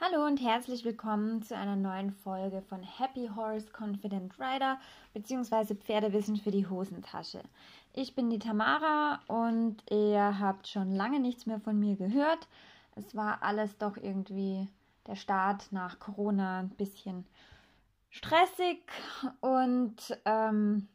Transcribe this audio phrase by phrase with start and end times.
[0.00, 4.78] Hallo und herzlich willkommen zu einer neuen Folge von Happy Horse Confident Rider
[5.12, 5.74] bzw.
[5.74, 7.42] Pferdewissen für die Hosentasche.
[7.94, 12.46] Ich bin die Tamara und ihr habt schon lange nichts mehr von mir gehört.
[12.94, 14.68] Es war alles doch irgendwie
[15.08, 17.26] der Start nach Corona ein bisschen
[18.08, 18.80] stressig
[19.40, 20.86] und ähm,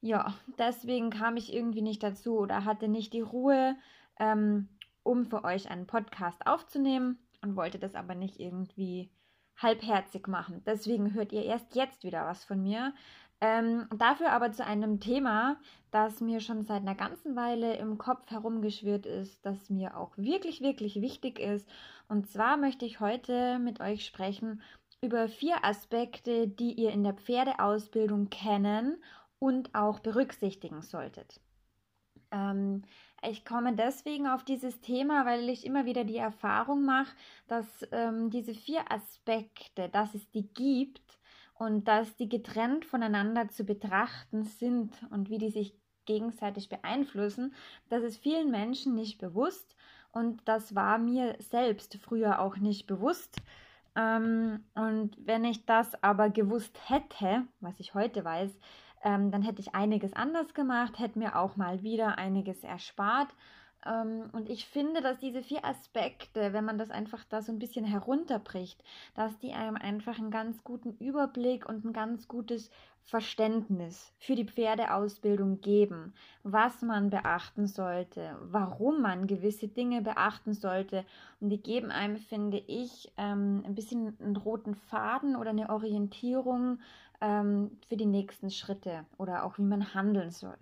[0.00, 3.76] ja, deswegen kam ich irgendwie nicht dazu oder hatte nicht die Ruhe,
[4.18, 4.68] ähm,
[5.04, 9.10] um für euch einen Podcast aufzunehmen und wollte das aber nicht irgendwie
[9.56, 10.62] halbherzig machen.
[10.66, 12.92] Deswegen hört ihr erst jetzt wieder was von mir.
[13.40, 15.58] Ähm, dafür aber zu einem Thema,
[15.90, 20.62] das mir schon seit einer ganzen Weile im Kopf herumgeschwirrt ist, das mir auch wirklich,
[20.62, 21.68] wirklich wichtig ist.
[22.08, 24.62] Und zwar möchte ich heute mit euch sprechen
[25.02, 28.96] über vier Aspekte, die ihr in der Pferdeausbildung kennen
[29.38, 31.40] und auch berücksichtigen solltet.
[32.30, 32.82] Ähm,
[33.28, 37.14] ich komme deswegen auf dieses Thema, weil ich immer wieder die Erfahrung mache,
[37.48, 41.18] dass ähm, diese vier Aspekte, dass es die gibt
[41.54, 45.74] und dass die getrennt voneinander zu betrachten sind und wie die sich
[46.04, 47.54] gegenseitig beeinflussen,
[47.88, 49.76] das ist vielen Menschen nicht bewusst
[50.12, 53.42] und das war mir selbst früher auch nicht bewusst.
[53.96, 58.56] Ähm, und wenn ich das aber gewusst hätte, was ich heute weiß,
[59.02, 63.28] ähm, dann hätte ich einiges anders gemacht, hätte mir auch mal wieder einiges erspart.
[63.86, 67.58] Ähm, und ich finde, dass diese vier Aspekte, wenn man das einfach da so ein
[67.58, 68.82] bisschen herunterbricht,
[69.14, 72.70] dass die einem einfach einen ganz guten Überblick und ein ganz gutes
[73.06, 81.04] Verständnis für die Pferdeausbildung geben, was man beachten sollte, warum man gewisse Dinge beachten sollte.
[81.40, 86.80] Und die geben einem, finde ich, ähm, ein bisschen einen roten Faden oder eine Orientierung
[87.20, 90.56] ähm, für die nächsten Schritte oder auch wie man handeln soll.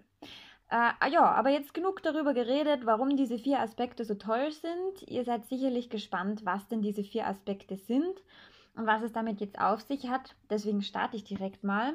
[0.70, 5.08] Äh, ah ja, aber jetzt genug darüber geredet, warum diese vier Aspekte so toll sind.
[5.08, 8.22] Ihr seid sicherlich gespannt, was denn diese vier Aspekte sind
[8.74, 10.34] und was es damit jetzt auf sich hat.
[10.50, 11.94] Deswegen starte ich direkt mal.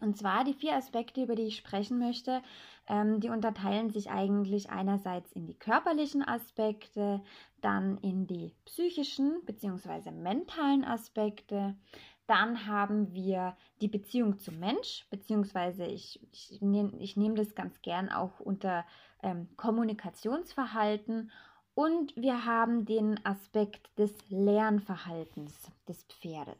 [0.00, 2.42] Und zwar die vier Aspekte, über die ich sprechen möchte,
[2.88, 7.22] ähm, die unterteilen sich eigentlich einerseits in die körperlichen Aspekte,
[7.60, 10.10] dann in die psychischen bzw.
[10.10, 11.76] mentalen Aspekte,
[12.32, 18.08] dann haben wir die Beziehung zum Mensch, beziehungsweise ich, ich, ich nehme das ganz gern
[18.08, 18.86] auch unter
[19.22, 21.30] ähm, Kommunikationsverhalten.
[21.74, 26.56] Und wir haben den Aspekt des Lernverhaltens des Pferdes.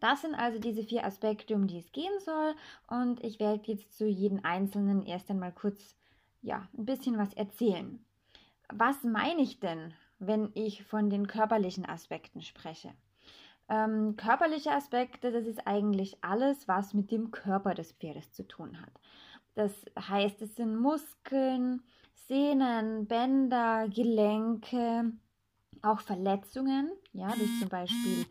[0.00, 2.54] Das sind also diese vier Aspekte, um die es gehen soll.
[2.88, 5.96] Und ich werde jetzt zu jedem einzelnen erst einmal kurz
[6.40, 8.02] ja, ein bisschen was erzählen.
[8.72, 12.94] Was meine ich denn, wenn ich von den körperlichen Aspekten spreche?
[13.70, 18.80] Ähm, körperliche Aspekte, das ist eigentlich alles, was mit dem Körper des Pferdes zu tun
[18.80, 18.92] hat.
[19.54, 21.82] Das heißt, es sind Muskeln,
[22.26, 25.12] Sehnen, Bänder, Gelenke,
[25.82, 28.26] auch Verletzungen, ja, durch zum Beispiel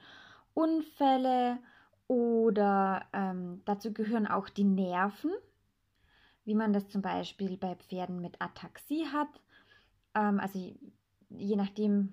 [0.53, 1.59] Unfälle
[2.07, 5.31] oder ähm, dazu gehören auch die Nerven,
[6.43, 9.29] wie man das zum Beispiel bei Pferden mit Ataxie hat.
[10.15, 10.75] Ähm, also
[11.29, 12.09] je nachdem,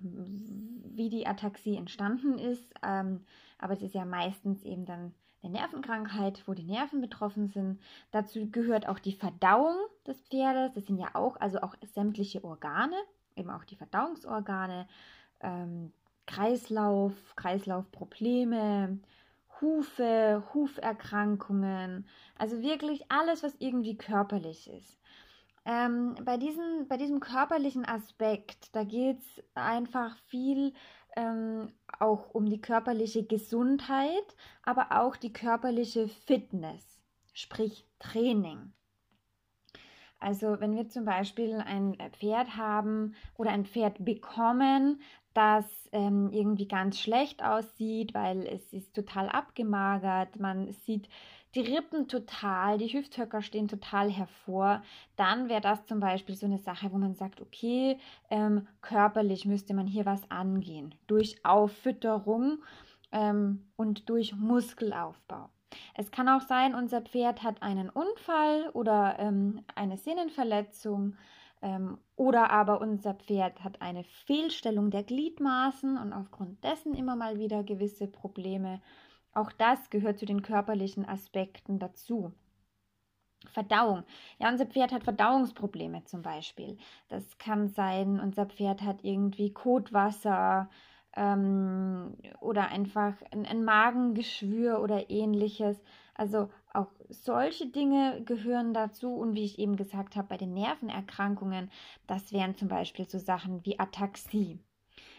[0.95, 2.73] wie die Ataxie entstanden ist.
[2.83, 3.21] Ähm,
[3.57, 5.13] aber es ist ja meistens eben dann
[5.43, 7.79] eine Nervenkrankheit, wo die Nerven betroffen sind.
[8.11, 9.75] Dazu gehört auch die Verdauung
[10.05, 10.73] des Pferdes.
[10.73, 12.95] Das sind ja auch, also auch sämtliche Organe,
[13.35, 14.87] eben auch die Verdauungsorgane,
[15.41, 15.91] ähm,
[16.25, 18.99] Kreislauf, Kreislaufprobleme,
[19.61, 22.05] Hufe, Huferkrankungen.
[22.37, 24.99] Also wirklich alles, was irgendwie körperlich ist.
[25.67, 30.73] Ähm, bei, diesen, bei diesem körperlichen Aspekt, da geht es einfach viel
[31.17, 37.01] ähm, auch um die körperliche Gesundheit, aber auch die körperliche Fitness,
[37.33, 38.71] sprich Training.
[40.19, 45.01] Also wenn wir zum Beispiel ein Pferd haben oder ein Pferd bekommen,
[45.33, 51.09] das ähm, irgendwie ganz schlecht aussieht, weil es ist total abgemagert, man sieht
[51.55, 54.83] die Rippen total, die Hüfthöcker stehen total hervor,
[55.15, 57.97] dann wäre das zum Beispiel so eine Sache, wo man sagt, okay,
[58.29, 62.59] ähm, körperlich müsste man hier was angehen, durch Auffütterung
[63.11, 65.49] ähm, und durch Muskelaufbau.
[65.95, 71.15] Es kann auch sein, unser Pferd hat einen Unfall oder ähm, eine Sehnenverletzung
[71.61, 77.39] ähm, oder aber unser Pferd hat eine Fehlstellung der Gliedmaßen und aufgrund dessen immer mal
[77.39, 78.81] wieder gewisse Probleme
[79.33, 82.33] auch das gehört zu den körperlichen Aspekten dazu.
[83.51, 84.03] Verdauung.
[84.39, 86.77] Ja, unser Pferd hat Verdauungsprobleme zum Beispiel.
[87.07, 90.69] Das kann sein, unser Pferd hat irgendwie Kotwasser
[91.15, 95.81] ähm, oder einfach ein, ein Magengeschwür oder ähnliches.
[96.15, 99.13] Also auch solche Dinge gehören dazu.
[99.15, 101.71] Und wie ich eben gesagt habe, bei den Nervenerkrankungen,
[102.07, 104.59] das wären zum Beispiel so Sachen wie Ataxie.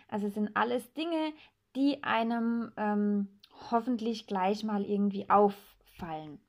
[0.09, 1.33] Also es sind alles Dinge,
[1.77, 3.38] die einem ähm,
[3.71, 6.41] hoffentlich gleich mal irgendwie auffallen.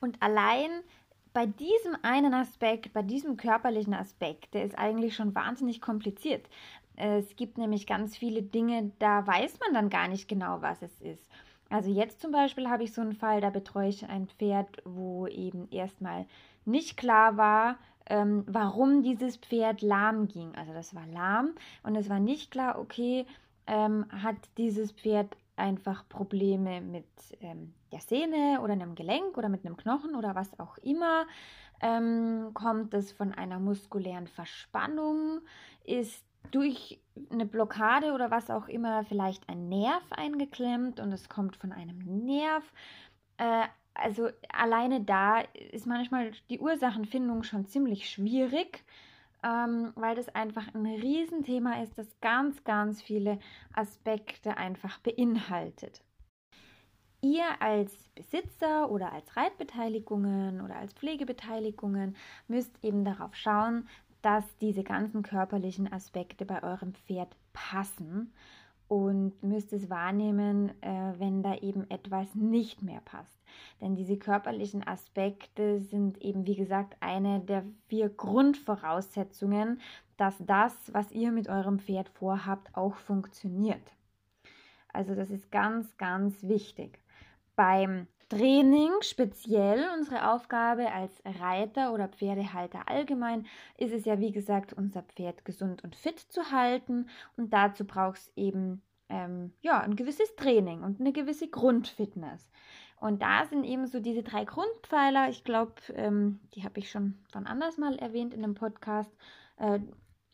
[0.00, 0.70] Und allein
[1.32, 6.48] bei diesem einen Aspekt, bei diesem körperlichen Aspekt, der ist eigentlich schon wahnsinnig kompliziert.
[6.96, 11.00] Es gibt nämlich ganz viele Dinge, da weiß man dann gar nicht genau, was es
[11.00, 11.28] ist.
[11.70, 15.26] Also jetzt zum Beispiel habe ich so einen Fall, da betreue ich ein Pferd, wo
[15.26, 16.26] eben erstmal
[16.64, 20.54] nicht klar war, ähm, warum dieses Pferd lahm ging.
[20.54, 23.26] Also das war lahm und es war nicht klar, okay,
[23.66, 27.06] ähm, hat dieses Pferd einfach Probleme mit
[27.40, 31.26] ähm, der Sehne oder einem Gelenk oder mit einem Knochen oder was auch immer.
[31.80, 35.40] Ähm, kommt es von einer muskulären Verspannung?
[35.84, 41.56] Ist durch eine Blockade oder was auch immer vielleicht ein Nerv eingeklemmt und es kommt
[41.56, 42.64] von einem Nerv?
[43.38, 45.40] Äh, also alleine da
[45.70, 48.84] ist manchmal die Ursachenfindung schon ziemlich schwierig
[49.44, 53.38] ähm, weil das einfach ein Riesenthema ist, das ganz, ganz viele
[53.74, 56.02] Aspekte einfach beinhaltet.
[57.20, 62.16] Ihr als Besitzer oder als Reitbeteiligungen oder als Pflegebeteiligungen
[62.48, 63.88] müsst eben darauf schauen,
[64.22, 68.32] dass diese ganzen körperlichen Aspekte bei eurem Pferd passen
[68.88, 73.43] und müsst es wahrnehmen, äh, wenn da eben etwas nicht mehr passt.
[73.80, 79.80] Denn diese körperlichen Aspekte sind eben, wie gesagt, eine der vier Grundvoraussetzungen,
[80.16, 83.82] dass das, was ihr mit eurem Pferd vorhabt, auch funktioniert.
[84.92, 87.00] Also das ist ganz, ganz wichtig.
[87.56, 93.46] Beim Training speziell, unsere Aufgabe als Reiter oder Pferdehalter allgemein,
[93.76, 98.18] ist es ja wie gesagt, unser Pferd gesund und fit zu halten und dazu braucht
[98.18, 102.50] es eben ähm, ja, ein gewisses Training und eine gewisse Grundfitness.
[103.04, 107.18] Und da sind eben so diese drei Grundpfeiler, ich glaube, ähm, die habe ich schon
[107.30, 109.14] von anders mal erwähnt in dem Podcast.
[109.58, 109.80] Äh,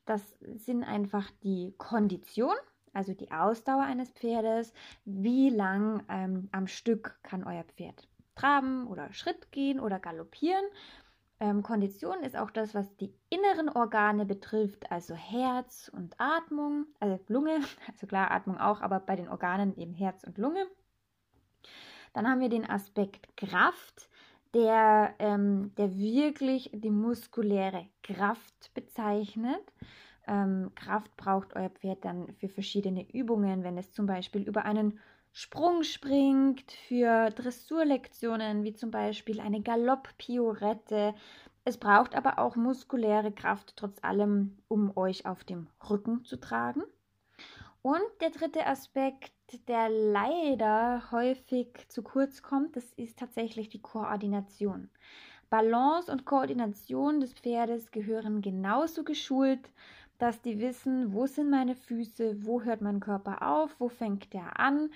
[0.06, 0.22] das
[0.54, 2.54] sind einfach die Kondition,
[2.92, 4.72] also die Ausdauer eines Pferdes,
[5.04, 8.06] wie lang ähm, am Stück kann euer Pferd
[8.36, 10.64] traben oder Schritt gehen oder galoppieren.
[11.40, 17.18] Ähm, Kondition ist auch das, was die inneren Organe betrifft, also Herz und Atmung, also
[17.26, 20.68] Lunge, also klar Atmung auch, aber bei den Organen eben Herz und Lunge.
[22.12, 24.08] Dann haben wir den Aspekt Kraft,
[24.54, 29.72] der, ähm, der wirklich die muskuläre Kraft bezeichnet.
[30.26, 34.98] Ähm, Kraft braucht euer Pferd dann für verschiedene Übungen, wenn es zum Beispiel über einen
[35.32, 41.14] Sprung springt, für Dressurlektionen wie zum Beispiel eine Galopp-Piorette.
[41.64, 46.82] Es braucht aber auch muskuläre Kraft trotz allem, um euch auf dem Rücken zu tragen.
[47.82, 49.32] Und der dritte Aspekt,
[49.68, 54.90] der leider häufig zu kurz kommt, das ist tatsächlich die Koordination.
[55.48, 59.70] Balance und Koordination des Pferdes gehören genauso geschult
[60.20, 64.60] dass die wissen, wo sind meine Füße, wo hört mein Körper auf, wo fängt der
[64.60, 64.90] an,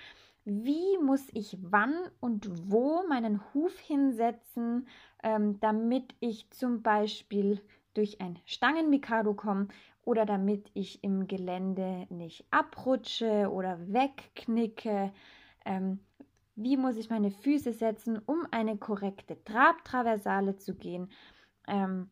[0.45, 4.87] wie muss ich wann und wo meinen Huf hinsetzen,
[5.23, 7.59] ähm, damit ich zum Beispiel
[7.95, 9.69] durch ein Stangenmikado komme
[10.05, 15.11] oder damit ich im Gelände nicht abrutsche oder wegknicke.
[15.65, 15.99] Ähm,
[16.55, 21.09] wie muss ich meine Füße setzen, um eine korrekte Trabtraversale zu gehen?
[21.67, 22.09] Ähm,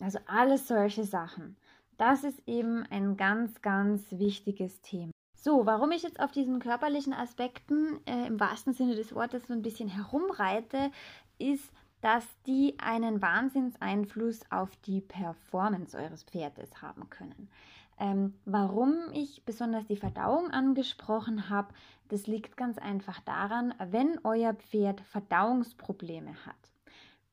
[0.00, 1.56] also alles solche Sachen.
[1.96, 5.10] Das ist eben ein ganz, ganz wichtiges Thema.
[5.34, 9.54] So, warum ich jetzt auf diesen körperlichen Aspekten äh, im wahrsten Sinne des Wortes so
[9.54, 10.90] ein bisschen herumreite,
[11.38, 11.72] ist,
[12.06, 17.50] dass die einen Wahnsinnseinfluss auf die Performance eures Pferdes haben können.
[17.98, 21.74] Ähm, warum ich besonders die Verdauung angesprochen habe,
[22.08, 26.54] das liegt ganz einfach daran, wenn euer Pferd Verdauungsprobleme hat,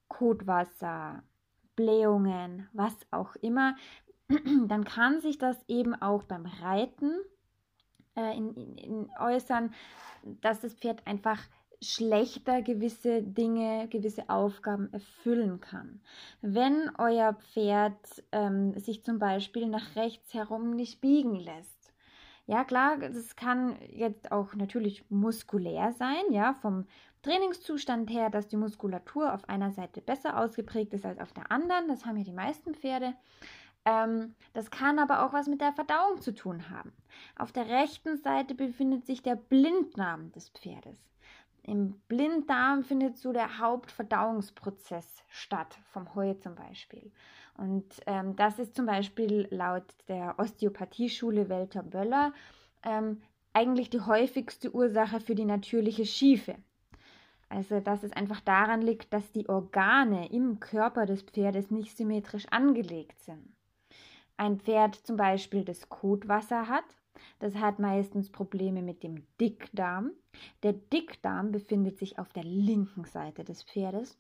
[0.08, 1.22] Kotwasser,
[1.76, 3.76] Blähungen, was auch immer,
[4.68, 7.14] dann kann sich das eben auch beim Reiten
[8.16, 9.72] äh, in, in, in äußern,
[10.42, 11.38] dass das Pferd einfach
[11.84, 16.02] schlechter gewisse Dinge, gewisse Aufgaben erfüllen kann.
[16.42, 21.94] Wenn euer Pferd ähm, sich zum Beispiel nach rechts herum nicht biegen lässt.
[22.46, 26.86] Ja, klar, das kann jetzt auch natürlich muskulär sein, ja, vom
[27.22, 31.88] Trainingszustand her, dass die Muskulatur auf einer Seite besser ausgeprägt ist als auf der anderen.
[31.88, 33.14] Das haben ja die meisten Pferde.
[33.86, 36.92] Ähm, das kann aber auch was mit der Verdauung zu tun haben.
[37.38, 41.00] Auf der rechten Seite befindet sich der Blinddarm des Pferdes.
[41.64, 47.12] Im Blinddarm findet so der Hauptverdauungsprozess statt, vom Heu zum Beispiel.
[47.58, 52.34] Und ähm, das ist zum Beispiel laut der Osteopathieschule Welter Böller
[52.84, 53.22] ähm,
[53.54, 56.56] eigentlich die häufigste Ursache für die natürliche Schiefe.
[57.48, 62.48] Also, dass es einfach daran liegt, dass die Organe im Körper des Pferdes nicht symmetrisch
[62.50, 63.54] angelegt sind
[64.38, 66.84] ein Pferd zum Beispiel das Kotwasser hat,
[67.40, 70.12] Das hat meistens Probleme mit dem Dickdarm.
[70.64, 74.18] Der Dickdarm befindet sich auf der linken Seite des Pferdes.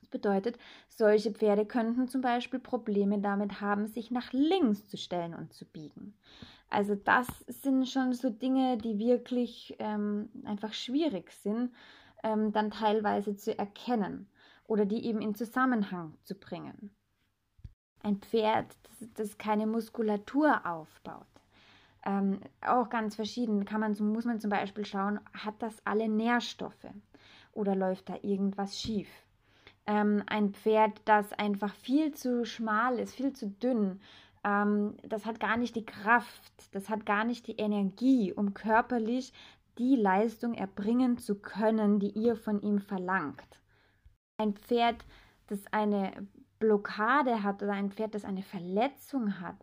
[0.00, 5.34] Das bedeutet, solche Pferde könnten zum Beispiel Probleme damit haben, sich nach links zu stellen
[5.34, 6.14] und zu biegen.
[6.68, 11.72] Also das sind schon so Dinge, die wirklich ähm, einfach schwierig sind,
[12.22, 14.28] ähm, dann teilweise zu erkennen
[14.66, 16.90] oder die eben in Zusammenhang zu bringen.
[18.02, 21.26] Ein Pferd, das, das keine Muskulatur aufbaut.
[22.06, 26.86] Ähm, auch ganz verschieden kann man, muss man zum Beispiel schauen, hat das alle Nährstoffe
[27.52, 29.08] oder läuft da irgendwas schief?
[29.86, 34.00] Ähm, ein Pferd, das einfach viel zu schmal ist, viel zu dünn,
[34.44, 39.32] ähm, das hat gar nicht die Kraft, das hat gar nicht die Energie, um körperlich
[39.78, 43.60] die Leistung erbringen zu können, die ihr von ihm verlangt.
[44.38, 45.04] Ein Pferd,
[45.48, 46.12] das eine
[46.60, 49.56] Blockade hat oder ein Pferd, das eine Verletzung hat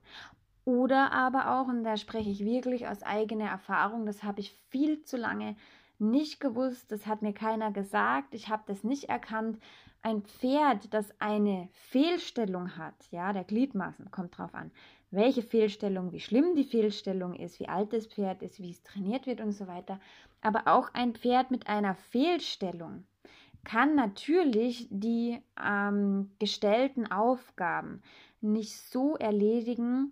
[0.66, 5.02] oder aber auch, und da spreche ich wirklich aus eigener Erfahrung, das habe ich viel
[5.04, 5.56] zu lange
[6.00, 9.60] nicht gewusst, das hat mir keiner gesagt, ich habe das nicht erkannt.
[10.02, 14.72] Ein Pferd, das eine Fehlstellung hat, ja, der Gliedmaßen kommt drauf an,
[15.12, 19.28] welche Fehlstellung, wie schlimm die Fehlstellung ist, wie alt das Pferd ist, wie es trainiert
[19.28, 20.00] wird und so weiter.
[20.42, 23.06] Aber auch ein Pferd mit einer Fehlstellung
[23.64, 28.02] kann natürlich die ähm, gestellten Aufgaben
[28.42, 30.12] nicht so erledigen,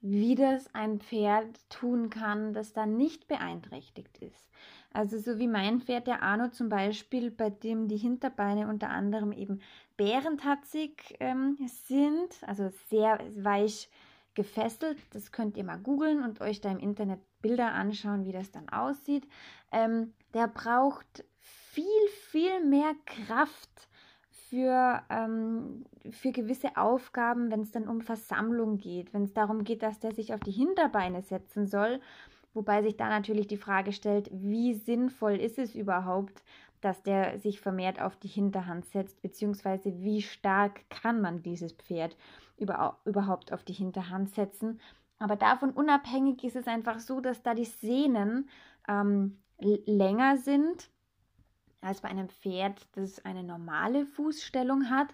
[0.00, 4.50] wie das ein Pferd tun kann, das dann nicht beeinträchtigt ist.
[4.92, 9.32] Also so wie mein Pferd, der Arno zum Beispiel, bei dem die Hinterbeine unter anderem
[9.32, 9.60] eben
[9.96, 13.88] bärentatzig ähm, sind, also sehr weich
[14.34, 14.98] gefesselt.
[15.12, 18.68] Das könnt ihr mal googeln und euch da im Internet Bilder anschauen, wie das dann
[18.68, 19.26] aussieht.
[19.70, 23.88] Ähm, der braucht viel, viel mehr Kraft
[24.50, 29.82] für, ähm, für gewisse Aufgaben, wenn es dann um Versammlung geht, wenn es darum geht,
[29.82, 32.00] dass der sich auf die Hinterbeine setzen soll
[32.52, 36.42] Wobei sich da natürlich die Frage stellt, wie sinnvoll ist es überhaupt,
[36.80, 42.16] dass der sich vermehrt auf die Hinterhand setzt, beziehungsweise wie stark kann man dieses Pferd
[42.56, 44.80] über, überhaupt auf die Hinterhand setzen.
[45.18, 48.48] Aber davon unabhängig ist es einfach so, dass da die Sehnen
[48.88, 50.90] ähm, länger sind
[51.80, 55.08] als bei einem Pferd, das eine normale Fußstellung hat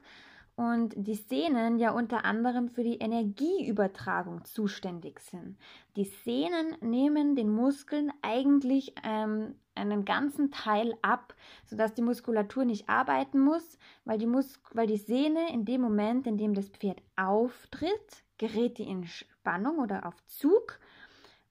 [0.56, 5.58] und die Sehnen ja unter anderem für die Energieübertragung zuständig sind.
[5.96, 11.34] Die Sehnen nehmen den Muskeln eigentlich ähm, einen ganzen Teil ab,
[11.66, 16.26] sodass die Muskulatur nicht arbeiten muss, weil die, Mus weil die Sehne in dem Moment,
[16.26, 20.80] in dem das Pferd auftritt, gerät die in Spannung oder auf Zug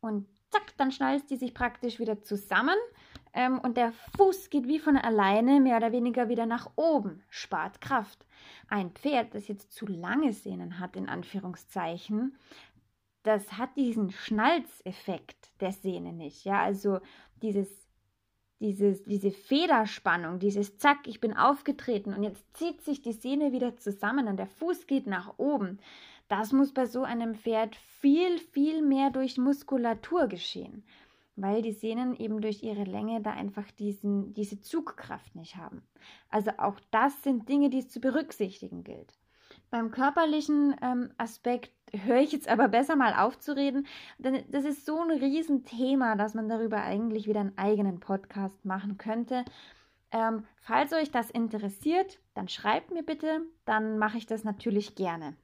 [0.02, 2.78] und zack, dann schnallt die sich praktisch wieder zusammen
[3.36, 7.82] ähm, und der Fuß geht wie von alleine mehr oder weniger wieder nach oben, spart
[7.82, 8.26] Kraft.
[8.70, 12.38] Ein Pferd, das jetzt zu lange Sehnen hat, in Anführungszeichen,
[13.24, 16.46] das hat diesen Schnalzeffekt der Sehne nicht.
[16.46, 17.00] Ja, also
[17.42, 17.68] dieses,
[18.60, 23.76] dieses, diese Federspannung, dieses Zack, ich bin aufgetreten und jetzt zieht sich die Sehne wieder
[23.76, 25.80] zusammen und der Fuß geht nach oben.
[26.30, 30.84] Das muss bei so einem Pferd viel, viel mehr durch Muskulatur geschehen
[31.36, 35.84] weil die Sehnen eben durch ihre Länge da einfach diesen, diese Zugkraft nicht haben.
[36.30, 39.14] Also auch das sind Dinge, die es zu berücksichtigen gilt.
[39.70, 43.88] Beim körperlichen ähm, Aspekt höre ich jetzt aber besser mal aufzureden,
[44.18, 48.98] denn das ist so ein Riesenthema, dass man darüber eigentlich wieder einen eigenen Podcast machen
[48.98, 49.44] könnte.
[50.12, 55.36] Ähm, falls euch das interessiert, dann schreibt mir bitte, dann mache ich das natürlich gerne.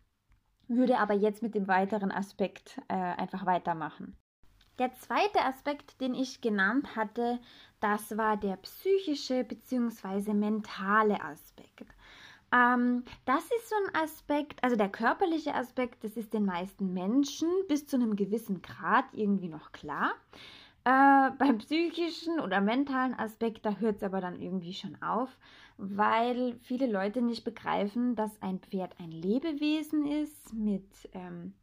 [0.68, 4.16] Würde aber jetzt mit dem weiteren Aspekt äh, einfach weitermachen.
[4.80, 7.40] Der zweite Aspekt, den ich genannt hatte,
[7.80, 10.34] das war der psychische bzw.
[10.34, 11.86] mentale Aspekt.
[12.54, 17.50] Ähm, das ist so ein Aspekt, also der körperliche Aspekt, das ist den meisten Menschen
[17.68, 20.12] bis zu einem gewissen Grad irgendwie noch klar.
[20.84, 25.38] Äh, beim psychischen oder mentalen Aspekt, da hört es aber dann irgendwie schon auf,
[25.78, 31.54] weil viele Leute nicht begreifen, dass ein Pferd ein Lebewesen ist mit ähm,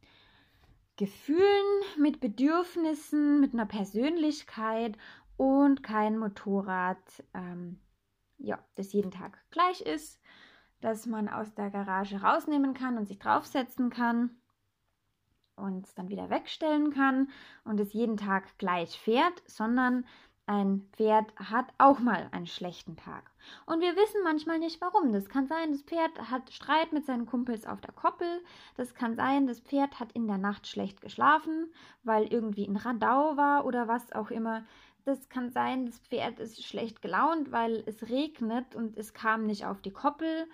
[0.99, 4.97] Gefühlen, mit Bedürfnissen, mit einer Persönlichkeit
[5.37, 6.97] und kein Motorrad,
[7.33, 7.79] ähm,
[8.37, 10.19] ja, das jeden Tag gleich ist,
[10.81, 14.41] dass man aus der Garage rausnehmen kann und sich draufsetzen kann
[15.55, 17.29] und es dann wieder wegstellen kann
[17.63, 20.05] und es jeden Tag gleich fährt, sondern
[20.49, 23.29] ein Pferd hat auch mal einen schlechten Tag.
[23.67, 25.13] Und wir wissen manchmal nicht warum.
[25.13, 28.41] Das kann sein, das Pferd hat Streit mit seinen Kumpels auf der Koppel.
[28.75, 33.37] Das kann sein, das Pferd hat in der Nacht schlecht geschlafen, weil irgendwie ein Radau
[33.37, 34.63] war oder was auch immer.
[35.05, 39.67] Das kann sein, das Pferd ist schlecht gelaunt, weil es regnet und es kam nicht
[39.67, 40.47] auf die Koppel.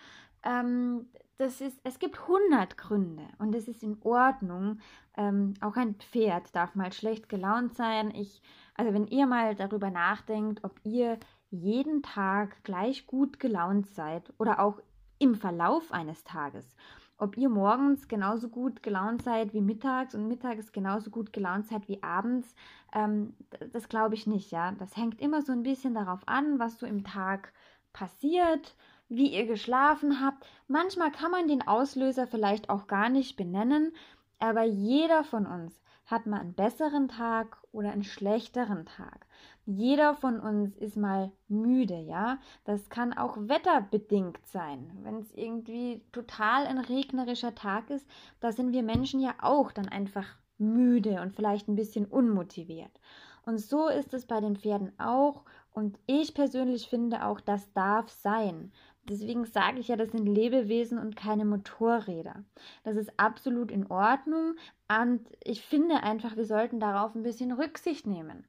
[0.43, 4.79] Ähm, das ist, es gibt 100 Gründe und es ist in Ordnung.
[5.15, 8.13] Ähm, auch ein Pferd darf mal schlecht gelaunt sein.
[8.13, 8.41] Ich,
[8.75, 14.60] also wenn ihr mal darüber nachdenkt, ob ihr jeden Tag gleich gut gelaunt seid oder
[14.60, 14.82] auch
[15.17, 16.75] im Verlauf eines Tages,
[17.17, 21.88] ob ihr morgens genauso gut gelaunt seid wie mittags und mittags genauso gut gelaunt seid
[21.88, 22.53] wie abends,
[22.94, 23.34] ähm,
[23.72, 24.74] das glaube ich nicht, ja.
[24.74, 27.53] Das hängt immer so ein bisschen darauf an, was so im Tag
[27.94, 28.75] passiert
[29.10, 30.46] wie ihr geschlafen habt.
[30.67, 33.94] Manchmal kann man den Auslöser vielleicht auch gar nicht benennen,
[34.39, 39.25] aber jeder von uns hat mal einen besseren Tag oder einen schlechteren Tag.
[39.65, 42.38] Jeder von uns ist mal müde, ja.
[42.63, 44.91] Das kann auch wetterbedingt sein.
[45.01, 48.07] Wenn es irgendwie total ein regnerischer Tag ist,
[48.39, 53.00] da sind wir Menschen ja auch dann einfach müde und vielleicht ein bisschen unmotiviert.
[53.45, 55.43] Und so ist es bei den Pferden auch.
[55.71, 58.71] Und ich persönlich finde auch, das darf sein.
[59.07, 62.43] Deswegen sage ich ja, das sind Lebewesen und keine Motorräder.
[62.83, 64.55] Das ist absolut in Ordnung
[64.89, 68.47] und ich finde einfach, wir sollten darauf ein bisschen Rücksicht nehmen.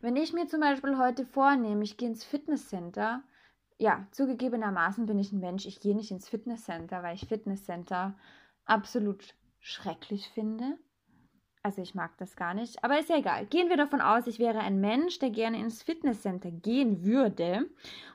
[0.00, 3.22] Wenn ich mir zum Beispiel heute vornehme, ich gehe ins Fitnesscenter,
[3.78, 8.16] ja, zugegebenermaßen bin ich ein Mensch, ich gehe nicht ins Fitnesscenter, weil ich Fitnesscenter
[8.64, 10.78] absolut schrecklich finde.
[11.66, 13.44] Also ich mag das gar nicht, aber ist ja egal.
[13.46, 17.68] Gehen wir davon aus, ich wäre ein Mensch, der gerne ins Fitnesscenter gehen würde.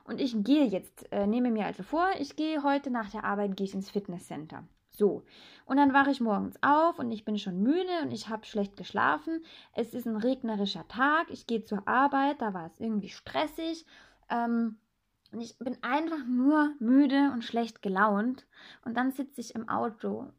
[0.04, 3.58] Und ich gehe jetzt, äh, nehme mir also vor, ich gehe heute nach der Arbeit,
[3.58, 4.64] gehe ich ins Fitnesscenter.
[4.90, 5.22] So,
[5.66, 8.78] und dann wache ich morgens auf und ich bin schon müde und ich habe schlecht
[8.78, 9.44] geschlafen.
[9.74, 13.84] Es ist ein regnerischer Tag, ich gehe zur Arbeit, da war es irgendwie stressig.
[14.30, 14.78] Ähm,
[15.30, 18.46] und ich bin einfach nur müde und schlecht gelaunt.
[18.86, 20.32] Und dann sitze ich im Auto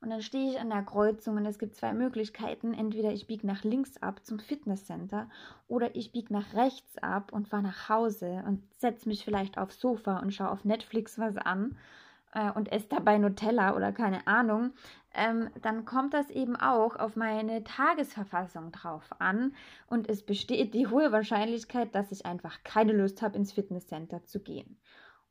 [0.00, 2.72] und dann stehe ich an der Kreuzung und es gibt zwei Möglichkeiten.
[2.72, 5.28] Entweder ich biege nach links ab zum Fitnesscenter
[5.66, 9.80] oder ich biege nach rechts ab und fahre nach Hause und setze mich vielleicht aufs
[9.80, 11.76] Sofa und schaue auf Netflix was an
[12.32, 14.72] äh, und esse dabei Nutella oder keine Ahnung.
[15.14, 19.54] Ähm, dann kommt das eben auch auf meine Tagesverfassung drauf an
[19.88, 24.38] und es besteht die hohe Wahrscheinlichkeit, dass ich einfach keine Lust habe, ins Fitnesscenter zu
[24.40, 24.78] gehen.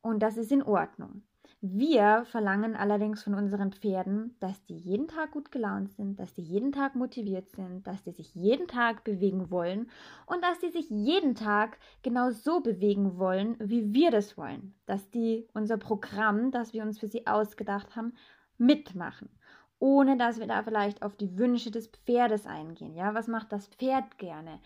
[0.02, 1.24] Und das ist in Ordnung.
[1.60, 6.44] Wir verlangen allerdings von unseren Pferden, dass die jeden Tag gut gelaunt sind, dass die
[6.44, 9.90] jeden Tag motiviert sind, dass die sich jeden Tag bewegen wollen
[10.28, 14.76] und dass die sich jeden Tag genau so bewegen wollen, wie wir das wollen.
[14.86, 18.14] Dass die unser Programm, das wir uns für sie ausgedacht haben,
[18.60, 19.30] mitmachen.
[19.80, 22.94] Ohne dass wir da vielleicht auf die Wünsche des Pferdes eingehen.
[22.94, 24.60] Ja, was macht das Pferd gerne?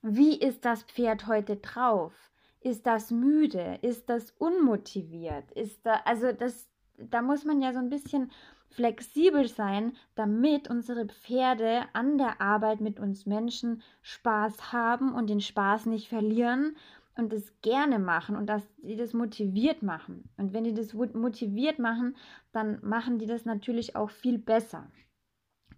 [0.00, 2.14] Wie ist das Pferd heute drauf?
[2.60, 3.78] Ist das müde?
[3.82, 5.50] Ist das unmotiviert?
[5.52, 6.68] Ist da, also das,
[6.98, 8.30] da muss man ja so ein bisschen
[8.68, 15.40] flexibel sein, damit unsere Pferde an der Arbeit mit uns Menschen Spaß haben und den
[15.40, 16.76] Spaß nicht verlieren
[17.16, 20.28] und das gerne machen und dass sie das motiviert machen.
[20.36, 22.16] Und wenn die das motiviert machen,
[22.52, 24.86] dann machen die das natürlich auch viel besser.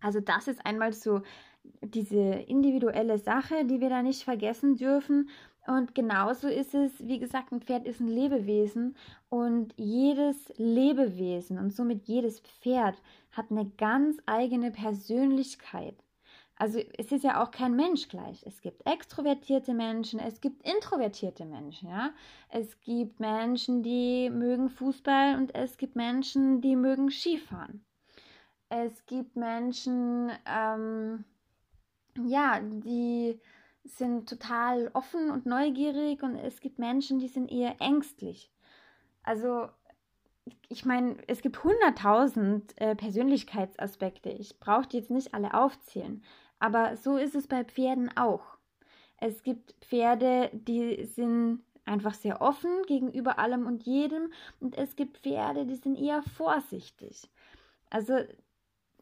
[0.01, 1.23] Also das ist einmal so
[1.81, 5.31] diese individuelle Sache, die wir da nicht vergessen dürfen.
[5.67, 8.97] Und genauso ist es, wie gesagt, ein Pferd ist ein Lebewesen
[9.29, 16.03] und jedes Lebewesen und somit jedes Pferd hat eine ganz eigene Persönlichkeit.
[16.57, 18.45] Also es ist ja auch kein Mensch gleich.
[18.45, 22.13] Es gibt extrovertierte Menschen, es gibt introvertierte Menschen, ja.
[22.51, 27.85] Es gibt Menschen, die mögen Fußball und es gibt Menschen, die mögen Skifahren.
[28.69, 31.25] Es gibt Menschen, ähm,
[32.25, 33.41] ja, die
[33.85, 38.51] sind total offen und neugierig und es gibt Menschen, die sind eher ängstlich.
[39.23, 39.69] Also
[40.69, 44.31] ich meine, es gibt hunderttausend äh, Persönlichkeitsaspekte.
[44.31, 46.23] Ich brauche die jetzt nicht alle aufzählen.
[46.59, 48.57] Aber so ist es bei Pferden auch.
[49.19, 54.33] Es gibt Pferde, die sind einfach sehr offen gegenüber allem und jedem.
[54.61, 57.29] Und es gibt Pferde, die sind eher vorsichtig.
[57.91, 58.19] Also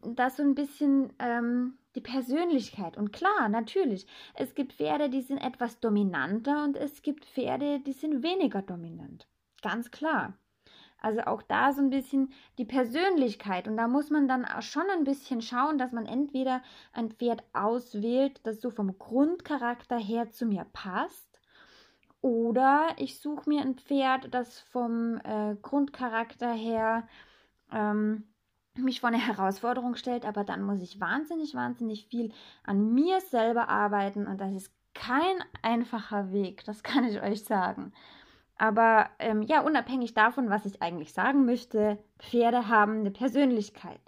[0.02, 2.96] das so ein bisschen ähm, die Persönlichkeit.
[2.96, 7.92] Und klar, natürlich, es gibt Pferde, die sind etwas dominanter und es gibt Pferde, die
[7.92, 9.26] sind weniger dominant.
[9.62, 10.34] Ganz klar.
[11.02, 13.66] Also auch da so ein bisschen die Persönlichkeit.
[13.66, 18.40] Und da muss man dann schon ein bisschen schauen, dass man entweder ein Pferd auswählt,
[18.44, 21.40] das so vom Grundcharakter her zu mir passt.
[22.20, 27.08] Oder ich suche mir ein Pferd, das vom äh, Grundcharakter her
[27.72, 28.29] ähm,
[28.76, 32.32] mich vor eine Herausforderung stellt, aber dann muss ich wahnsinnig, wahnsinnig viel
[32.64, 37.92] an mir selber arbeiten und das ist kein einfacher Weg, das kann ich euch sagen.
[38.56, 44.00] Aber ähm, ja, unabhängig davon, was ich eigentlich sagen möchte, Pferde haben eine Persönlichkeit.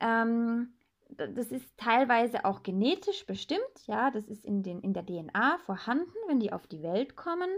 [0.00, 0.74] Ähm,
[1.08, 6.12] das ist teilweise auch genetisch bestimmt, ja, das ist in, den, in der DNA vorhanden,
[6.26, 7.48] wenn die auf die Welt kommen.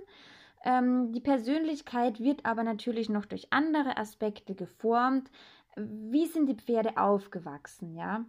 [0.65, 5.31] Ähm, die Persönlichkeit wird aber natürlich noch durch andere Aspekte geformt.
[5.77, 8.25] Wie sind die Pferde aufgewachsen, ja?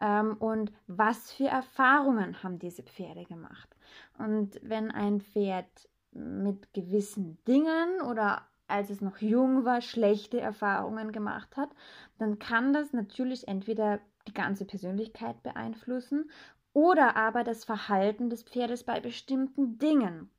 [0.00, 3.76] Ähm, und was für Erfahrungen haben diese Pferde gemacht?
[4.18, 11.12] Und wenn ein Pferd mit gewissen Dingen oder als es noch jung war, schlechte Erfahrungen
[11.12, 11.70] gemacht hat,
[12.18, 16.30] dann kann das natürlich entweder die ganze Persönlichkeit beeinflussen
[16.72, 20.30] oder aber das Verhalten des Pferdes bei bestimmten Dingen.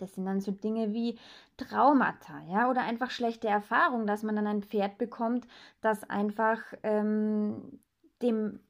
[0.00, 1.18] Das sind dann so Dinge wie
[1.56, 5.46] Traumata, ja, oder einfach schlechte Erfahrungen, dass man dann ein Pferd bekommt,
[5.80, 7.80] das einfach ähm,
[8.22, 8.60] dem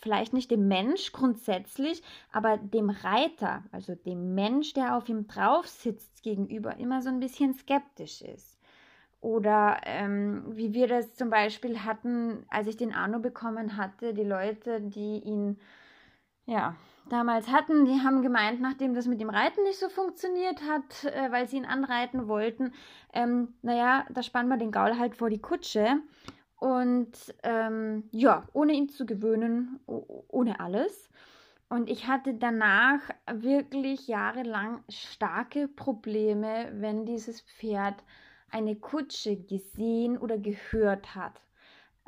[0.00, 5.66] vielleicht nicht dem Mensch grundsätzlich, aber dem Reiter, also dem Mensch, der auf ihm drauf
[5.66, 8.58] sitzt, gegenüber immer so ein bisschen skeptisch ist.
[9.20, 14.22] Oder ähm, wie wir das zum Beispiel hatten, als ich den Arno bekommen hatte, die
[14.22, 15.58] Leute, die ihn
[16.46, 16.76] ja
[17.08, 21.30] damals hatten, die haben gemeint, nachdem das mit dem Reiten nicht so funktioniert hat, äh,
[21.30, 22.72] weil sie ihn anreiten wollten,
[23.12, 26.00] ähm, naja, da spannen wir den Gaul halt vor die Kutsche.
[26.60, 27.12] Und
[27.44, 31.08] ähm, ja, ohne ihn zu gewöhnen, ohne alles.
[31.68, 38.02] Und ich hatte danach wirklich jahrelang starke Probleme, wenn dieses Pferd
[38.50, 41.40] eine Kutsche gesehen oder gehört hat.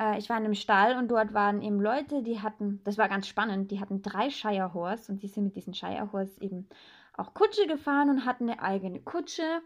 [0.00, 3.08] Äh, ich war in einem Stall und dort waren eben Leute, die hatten, das war
[3.08, 6.68] ganz spannend, die hatten drei Shire Horse und die sind mit diesen Shire Horse eben
[7.16, 9.60] auch Kutsche gefahren und hatten eine eigene Kutsche.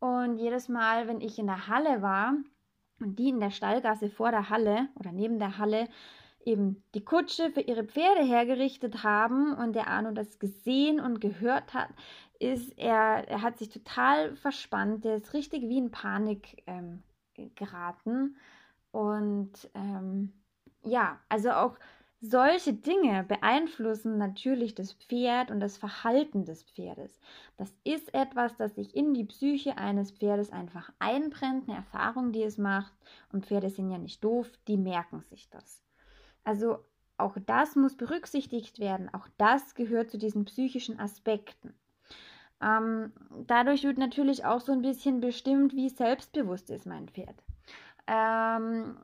[0.00, 2.34] Und jedes Mal, wenn ich in der Halle war,
[3.00, 5.86] und die in der Stallgasse vor der Halle oder neben der Halle
[6.44, 11.74] eben die Kutsche für ihre Pferde hergerichtet haben und der Arno das gesehen und gehört
[11.74, 11.90] hat,
[12.38, 17.02] ist er, er hat sich total verspannt, der ist richtig wie in Panik ähm,
[17.54, 18.36] geraten
[18.96, 20.32] und ähm,
[20.82, 21.76] ja, also auch
[22.22, 27.20] solche Dinge beeinflussen natürlich das Pferd und das Verhalten des Pferdes.
[27.58, 32.42] Das ist etwas, das sich in die Psyche eines Pferdes einfach einbrennt, eine Erfahrung, die
[32.42, 32.94] es macht.
[33.30, 35.82] Und Pferde sind ja nicht doof, die merken sich das.
[36.42, 36.78] Also
[37.18, 39.12] auch das muss berücksichtigt werden.
[39.12, 41.74] Auch das gehört zu diesen psychischen Aspekten.
[42.62, 43.12] Ähm,
[43.46, 47.45] dadurch wird natürlich auch so ein bisschen bestimmt, wie selbstbewusst ist mein Pferd.
[48.06, 48.96] Ähm,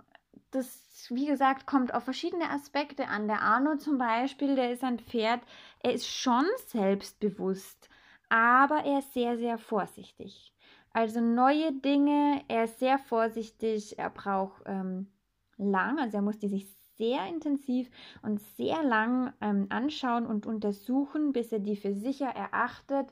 [0.51, 3.27] das, wie gesagt, kommt auf verschiedene Aspekte an.
[3.27, 5.41] Der Arno zum Beispiel, der ist ein Pferd,
[5.81, 7.89] er ist schon selbstbewusst,
[8.29, 10.53] aber er ist sehr, sehr vorsichtig.
[10.93, 15.11] Also neue Dinge, er ist sehr vorsichtig, er braucht ähm,
[15.57, 16.67] lang, also er muss die sich
[16.99, 23.09] sehr intensiv und sehr lang ähm, anschauen und untersuchen, bis er die für sicher erachtet.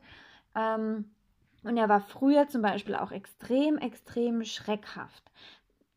[0.54, 1.10] Ähm,
[1.62, 5.30] und er war früher zum Beispiel auch extrem, extrem schreckhaft.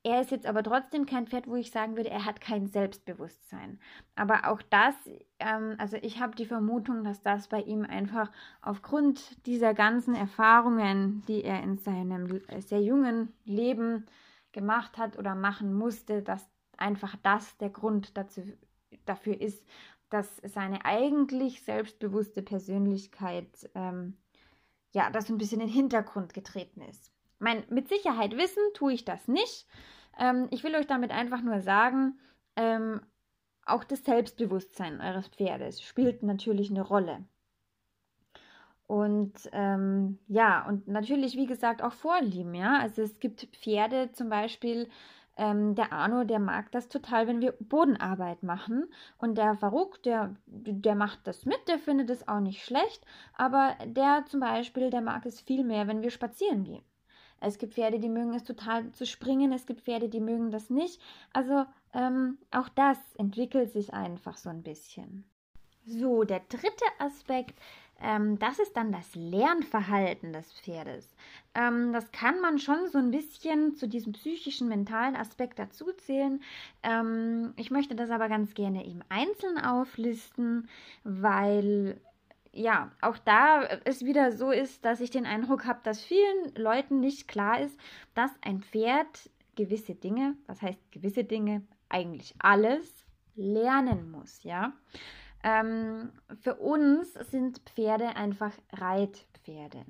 [0.05, 3.79] Er ist jetzt aber trotzdem kein Pferd, wo ich sagen würde, er hat kein Selbstbewusstsein.
[4.15, 4.95] Aber auch das,
[5.39, 8.29] ähm, also ich habe die Vermutung, dass das bei ihm einfach
[8.61, 14.05] aufgrund dieser ganzen Erfahrungen, die er in seinem sehr jungen Leben
[14.51, 16.45] gemacht hat oder machen musste, dass
[16.77, 18.41] einfach das der Grund dazu,
[19.05, 19.65] dafür ist,
[20.09, 24.17] dass seine eigentlich selbstbewusste Persönlichkeit ähm,
[24.91, 27.12] ja, das ein bisschen in den Hintergrund getreten ist.
[27.43, 29.67] Mein, mit Sicherheit wissen tue ich das nicht.
[30.17, 32.19] Ähm, ich will euch damit einfach nur sagen,
[32.55, 33.01] ähm,
[33.65, 37.25] auch das Selbstbewusstsein eures Pferdes spielt natürlich eine Rolle.
[38.87, 42.79] Und ähm, ja, und natürlich, wie gesagt, auch Vorlieben, ja.
[42.79, 44.89] Also es gibt Pferde zum Beispiel,
[45.37, 48.85] ähm, der Arno, der mag das total, wenn wir Bodenarbeit machen.
[49.17, 53.05] Und der Farouk, der, der macht das mit, der findet es auch nicht schlecht.
[53.33, 56.83] Aber der zum Beispiel, der mag es viel mehr, wenn wir spazieren gehen.
[57.43, 60.69] Es gibt Pferde, die mögen es total zu springen, es gibt Pferde, die mögen das
[60.69, 61.01] nicht.
[61.33, 65.25] Also ähm, auch das entwickelt sich einfach so ein bisschen.
[65.85, 67.59] So, der dritte Aspekt,
[68.01, 71.13] ähm, das ist dann das Lernverhalten des Pferdes.
[71.55, 76.41] Ähm, das kann man schon so ein bisschen zu diesem psychischen, mentalen Aspekt dazuzählen.
[76.83, 80.69] Ähm, ich möchte das aber ganz gerne eben einzeln auflisten,
[81.03, 81.99] weil
[82.53, 86.99] ja, auch da es wieder so ist, dass ich den Eindruck habe, dass vielen Leuten
[86.99, 87.77] nicht klar ist,
[88.13, 94.73] dass ein Pferd gewisse Dinge, was heißt gewisse Dinge, eigentlich alles lernen muss, ja.
[95.45, 99.85] Ähm, für uns sind Pferde einfach Reitpferde.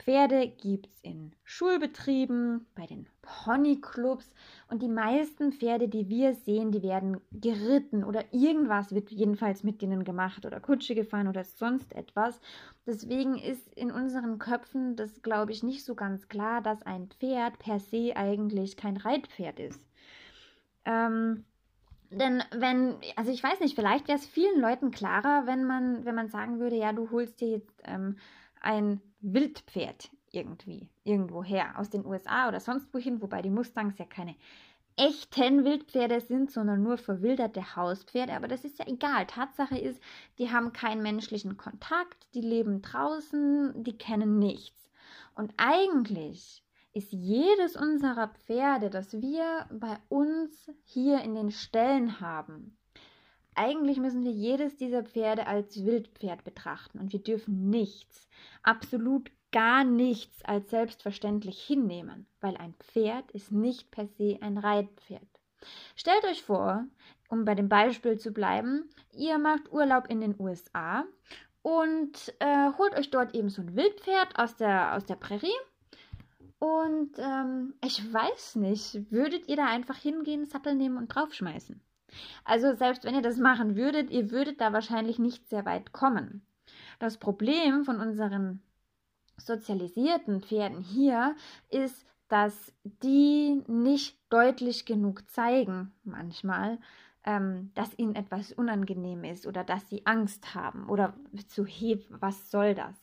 [0.00, 4.28] Pferde gibt es in Schulbetrieben, bei den Ponyclubs
[4.68, 9.80] und die meisten Pferde, die wir sehen, die werden geritten oder irgendwas wird jedenfalls mit
[9.80, 12.40] denen gemacht oder Kutsche gefahren oder sonst etwas.
[12.84, 17.60] Deswegen ist in unseren Köpfen das, glaube ich, nicht so ganz klar, dass ein Pferd
[17.60, 19.80] per se eigentlich kein Reitpferd ist.
[20.84, 21.44] Ähm,
[22.10, 26.14] denn wenn, also ich weiß nicht, vielleicht wäre es vielen Leuten klarer, wenn man, wenn
[26.14, 28.16] man sagen würde, ja, du holst dir jetzt ähm,
[28.60, 34.34] ein Wildpferd irgendwie, irgendwoher, aus den USA oder sonst wohin, wobei die Mustangs ja keine
[34.96, 38.32] echten Wildpferde sind, sondern nur verwilderte Hauspferde.
[38.32, 39.26] Aber das ist ja egal.
[39.26, 40.00] Tatsache ist,
[40.38, 44.90] die haben keinen menschlichen Kontakt, die leben draußen, die kennen nichts.
[45.34, 46.62] Und eigentlich
[46.96, 52.78] ist jedes unserer Pferde, das wir bei uns hier in den Ställen haben,
[53.54, 58.28] eigentlich müssen wir jedes dieser Pferde als Wildpferd betrachten und wir dürfen nichts,
[58.62, 65.22] absolut gar nichts als selbstverständlich hinnehmen, weil ein Pferd ist nicht per se ein Reitpferd.
[65.96, 66.84] Stellt euch vor,
[67.28, 71.04] um bei dem Beispiel zu bleiben, ihr macht Urlaub in den USA
[71.62, 75.56] und äh, holt euch dort eben so ein Wildpferd aus der, aus der Prärie.
[76.58, 81.80] Und ähm, ich weiß nicht, würdet ihr da einfach hingehen, Sattel nehmen und draufschmeißen?
[82.44, 86.46] Also selbst wenn ihr das machen würdet, ihr würdet da wahrscheinlich nicht sehr weit kommen.
[86.98, 88.62] Das Problem von unseren
[89.36, 91.36] sozialisierten Pferden hier
[91.68, 96.78] ist, dass die nicht deutlich genug zeigen, manchmal,
[97.24, 101.14] ähm, dass ihnen etwas unangenehm ist oder dass sie Angst haben oder
[101.48, 102.94] zu heb, was soll das?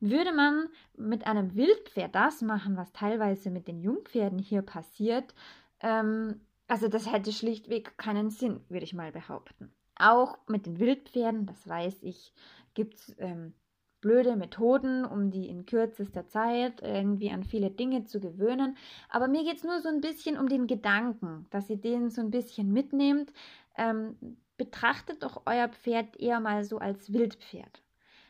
[0.00, 5.34] Würde man mit einem Wildpferd das machen, was teilweise mit den Jungpferden hier passiert,
[5.80, 9.72] ähm, also das hätte schlichtweg keinen Sinn, würde ich mal behaupten.
[9.94, 12.32] Auch mit den Wildpferden, das weiß ich,
[12.74, 13.54] gibt es ähm,
[14.00, 18.76] blöde Methoden, um die in kürzester Zeit irgendwie an viele Dinge zu gewöhnen.
[19.08, 22.20] Aber mir geht es nur so ein bisschen um den Gedanken, dass ihr den so
[22.20, 23.32] ein bisschen mitnehmt.
[23.76, 24.16] Ähm,
[24.56, 27.82] betrachtet doch euer Pferd eher mal so als Wildpferd.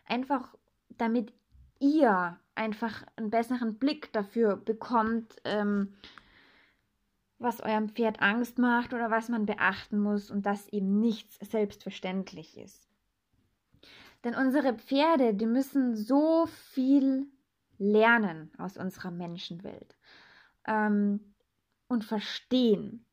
[0.07, 0.55] Einfach
[0.99, 1.33] damit
[1.79, 5.95] ihr einfach einen besseren Blick dafür bekommt, ähm,
[7.39, 12.57] was eurem Pferd Angst macht oder was man beachten muss und dass eben nichts selbstverständlich
[12.57, 12.89] ist.
[14.25, 17.27] Denn unsere Pferde, die müssen so viel
[17.79, 19.97] lernen aus unserer Menschenwelt
[20.67, 21.35] ähm,
[21.89, 23.05] und verstehen.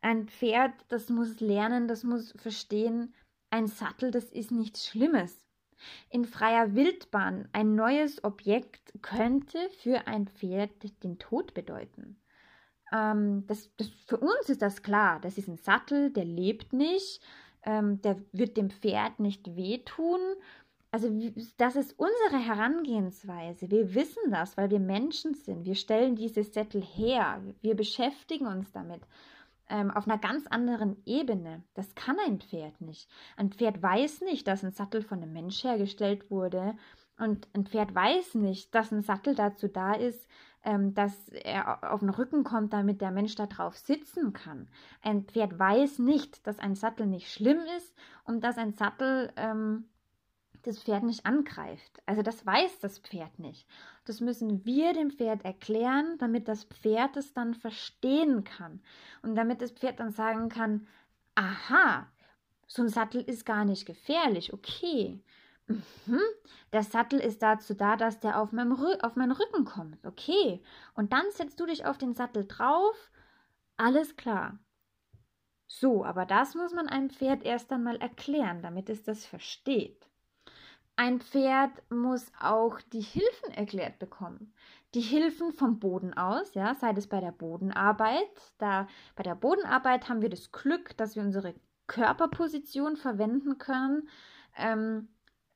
[0.00, 3.14] Ein Pferd, das muss lernen, das muss verstehen,
[3.50, 5.44] ein Sattel, das ist nichts Schlimmes.
[6.10, 10.70] In freier Wildbahn ein neues Objekt könnte für ein Pferd
[11.02, 12.16] den Tod bedeuten.
[12.92, 15.20] Ähm, das, das, für uns ist das klar.
[15.20, 17.20] Das ist ein Sattel, der lebt nicht,
[17.64, 20.20] ähm, der wird dem Pferd nicht wehtun.
[20.90, 21.08] Also
[21.56, 23.70] das ist unsere Herangehensweise.
[23.70, 25.64] Wir wissen das, weil wir Menschen sind.
[25.64, 27.42] Wir stellen diese Sättel her.
[27.62, 29.00] Wir beschäftigen uns damit
[29.72, 31.64] ähm, auf einer ganz anderen Ebene.
[31.74, 33.10] Das kann ein Pferd nicht.
[33.36, 36.76] Ein Pferd weiß nicht, dass ein Sattel von einem Mensch hergestellt wurde.
[37.18, 40.28] Und ein Pferd weiß nicht, dass ein Sattel dazu da ist,
[40.62, 44.68] ähm, dass er auf den Rücken kommt, damit der Mensch da drauf sitzen kann.
[45.00, 49.88] Ein Pferd weiß nicht, dass ein Sattel nicht schlimm ist und dass ein Sattel ähm,
[50.62, 52.02] das Pferd nicht angreift.
[52.06, 53.66] Also das weiß das Pferd nicht.
[54.04, 58.80] Das müssen wir dem Pferd erklären, damit das Pferd es dann verstehen kann
[59.22, 60.86] und damit das Pferd dann sagen kann,
[61.34, 62.06] aha,
[62.66, 65.22] so ein Sattel ist gar nicht gefährlich, okay.
[65.66, 66.20] Mhm.
[66.72, 68.72] Der Sattel ist dazu da, dass der auf, meinem
[69.02, 70.04] auf meinen Rücken kommt.
[70.06, 70.62] Okay.
[70.94, 73.10] Und dann setzt du dich auf den Sattel drauf.
[73.76, 74.58] Alles klar.
[75.66, 80.06] So, aber das muss man einem Pferd erst einmal erklären, damit es das versteht.
[80.96, 84.52] Ein Pferd muss auch die Hilfen erklärt bekommen.
[84.94, 88.28] Die Hilfen vom Boden aus, ja, sei es bei der Bodenarbeit.
[88.58, 91.54] Da bei der Bodenarbeit haben wir das Glück, dass wir unsere
[91.86, 94.08] Körperposition verwenden können.
[94.56, 95.08] Ähm,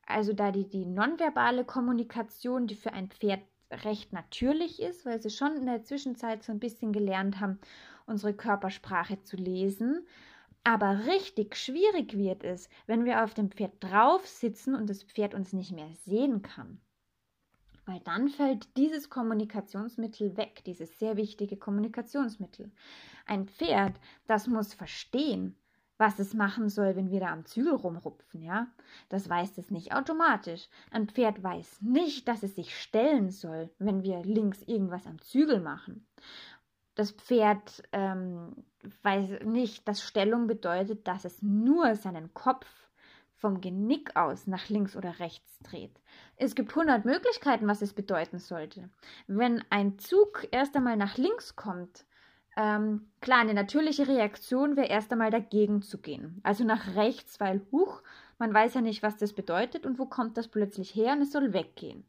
[0.06, 5.30] also da die, die nonverbale Kommunikation, die für ein Pferd recht natürlich ist, weil sie
[5.30, 7.58] schon in der Zwischenzeit so ein bisschen gelernt haben,
[8.06, 10.06] unsere Körpersprache zu lesen.
[10.66, 15.32] Aber richtig schwierig wird es, wenn wir auf dem Pferd drauf sitzen und das Pferd
[15.32, 16.80] uns nicht mehr sehen kann.
[17.84, 22.72] Weil dann fällt dieses Kommunikationsmittel weg, dieses sehr wichtige Kommunikationsmittel.
[23.26, 23.94] Ein Pferd,
[24.26, 25.56] das muss verstehen,
[25.98, 28.66] was es machen soll, wenn wir da am Zügel rumrupfen, ja?
[29.08, 30.68] Das weiß es nicht automatisch.
[30.90, 35.60] Ein Pferd weiß nicht, dass es sich stellen soll, wenn wir links irgendwas am Zügel
[35.60, 36.08] machen.
[36.96, 38.64] Das Pferd ähm,
[39.02, 42.66] weiß nicht, dass Stellung bedeutet, dass es nur seinen Kopf
[43.36, 46.00] vom Genick aus nach links oder rechts dreht.
[46.36, 48.88] Es gibt hundert Möglichkeiten, was es bedeuten sollte.
[49.26, 52.06] Wenn ein Zug erst einmal nach links kommt,
[52.56, 56.40] ähm, klar, eine natürliche Reaktion wäre erst einmal dagegen zu gehen.
[56.42, 58.02] Also nach rechts, weil, huch,
[58.38, 61.32] man weiß ja nicht, was das bedeutet und wo kommt das plötzlich her und es
[61.32, 62.04] soll weggehen.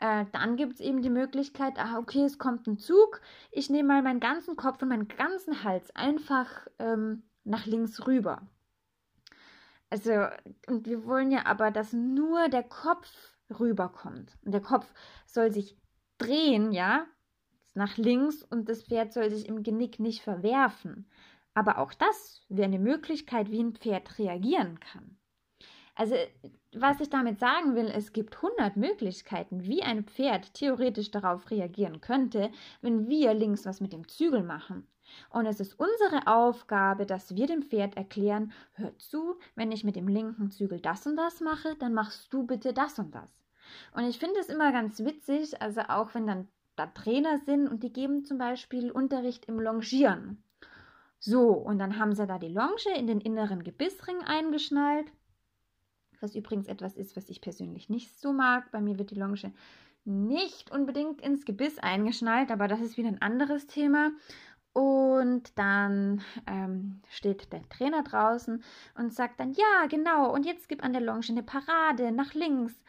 [0.00, 3.20] Äh, dann gibt es eben die Möglichkeit, ah, okay, es kommt ein Zug,
[3.52, 8.48] ich nehme mal meinen ganzen Kopf und meinen ganzen Hals einfach ähm, nach links rüber.
[9.90, 10.12] Also,
[10.68, 13.10] und wir wollen ja aber, dass nur der Kopf
[13.58, 14.38] rüberkommt.
[14.44, 14.86] Und der Kopf
[15.26, 15.76] soll sich
[16.16, 17.06] drehen, ja,
[17.74, 21.10] nach links und das Pferd soll sich im Genick nicht verwerfen.
[21.52, 25.19] Aber auch das wäre eine Möglichkeit, wie ein Pferd reagieren kann.
[25.94, 26.14] Also,
[26.72, 32.00] was ich damit sagen will, es gibt 100 Möglichkeiten, wie ein Pferd theoretisch darauf reagieren
[32.00, 32.50] könnte,
[32.80, 34.86] wenn wir links was mit dem Zügel machen.
[35.30, 39.96] Und es ist unsere Aufgabe, dass wir dem Pferd erklären, hör zu, wenn ich mit
[39.96, 43.42] dem linken Zügel das und das mache, dann machst du bitte das und das.
[43.92, 47.82] Und ich finde es immer ganz witzig, also auch wenn dann da Trainer sind und
[47.82, 50.42] die geben zum Beispiel Unterricht im Longieren.
[51.18, 55.12] So, und dann haben sie da die Longe in den inneren Gebissring eingeschnallt,
[56.20, 58.70] was übrigens etwas ist, was ich persönlich nicht so mag.
[58.72, 59.52] Bei mir wird die Longe
[60.04, 64.12] nicht unbedingt ins Gebiss eingeschnallt, aber das ist wieder ein anderes Thema.
[64.72, 68.62] Und dann ähm, steht der Trainer draußen
[68.96, 72.80] und sagt dann, ja, genau, und jetzt gib an der Longe eine Parade nach links,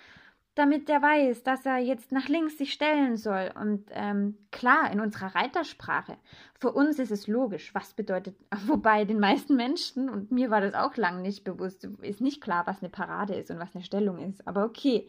[0.55, 3.51] damit der weiß, dass er jetzt nach links sich stellen soll.
[3.59, 6.17] Und ähm, klar, in unserer Reitersprache,
[6.59, 8.35] für uns ist es logisch, was bedeutet,
[8.67, 12.67] wobei den meisten Menschen, und mir war das auch lange nicht bewusst, ist nicht klar,
[12.67, 15.07] was eine Parade ist und was eine Stellung ist, aber okay.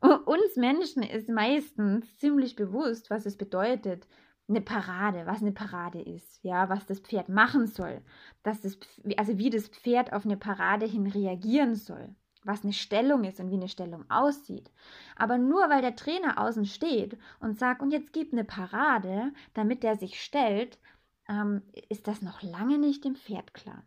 [0.00, 4.06] Uns Menschen ist meistens ziemlich bewusst, was es bedeutet,
[4.48, 8.00] eine Parade, was eine Parade ist, ja, was das Pferd machen soll,
[8.42, 8.78] dass das,
[9.16, 13.50] also wie das Pferd auf eine Parade hin reagieren soll, was eine Stellung ist und
[13.50, 14.70] wie eine Stellung aussieht.
[15.16, 19.82] Aber nur weil der Trainer außen steht und sagt, und jetzt gib eine Parade, damit
[19.82, 20.78] der sich stellt,
[21.28, 23.84] ähm, ist das noch lange nicht dem Pferd klar.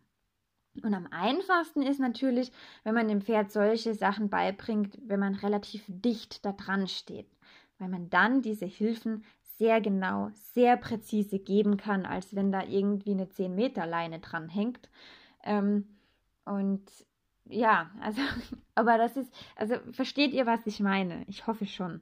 [0.82, 2.52] Und am einfachsten ist natürlich,
[2.84, 7.30] wenn man dem Pferd solche Sachen beibringt, wenn man relativ dicht da dran steht,
[7.78, 9.24] weil man dann diese Hilfen
[9.58, 14.50] sehr genau, sehr präzise geben kann, als wenn da irgendwie eine 10 Meter Leine dran
[14.50, 14.90] hängt.
[15.44, 16.00] Ähm,
[16.46, 16.82] und
[17.46, 18.22] ja, also,
[18.76, 21.24] aber das ist, also versteht ihr, was ich meine?
[21.28, 22.02] Ich hoffe schon.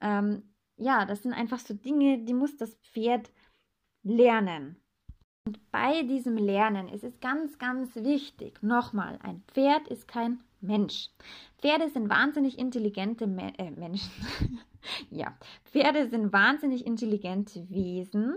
[0.00, 0.42] Ähm,
[0.76, 3.30] ja, das sind einfach so Dinge, die muss das Pferd
[4.02, 4.76] lernen.
[5.46, 11.08] Und bei diesem Lernen ist es ganz, ganz wichtig, nochmal, ein Pferd ist kein Mensch.
[11.58, 14.10] Pferde sind wahnsinnig intelligente Me äh, Menschen.
[15.10, 18.36] ja, Pferde sind wahnsinnig intelligente Wesen,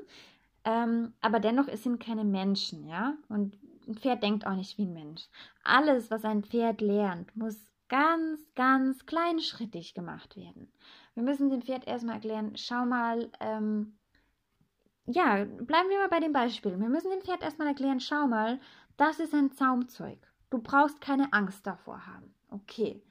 [0.65, 3.15] ähm, aber dennoch sind keine Menschen, ja.
[3.27, 3.57] Und
[3.89, 5.27] ein Pferd denkt auch nicht wie ein Mensch.
[5.63, 7.57] Alles, was ein Pferd lernt, muss
[7.89, 10.71] ganz, ganz kleinschrittig gemacht werden.
[11.15, 13.97] Wir müssen dem Pferd erstmal erklären, schau mal, ähm,
[15.07, 16.79] ja, bleiben wir mal bei dem Beispiel.
[16.79, 18.59] Wir müssen dem Pferd erstmal erklären, schau mal,
[18.95, 20.19] das ist ein Zaumzeug.
[20.49, 22.33] Du brauchst keine Angst davor haben.
[22.49, 23.01] Okay.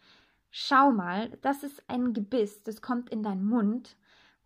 [0.50, 3.96] Schau mal, das ist ein Gebiss, das kommt in deinen Mund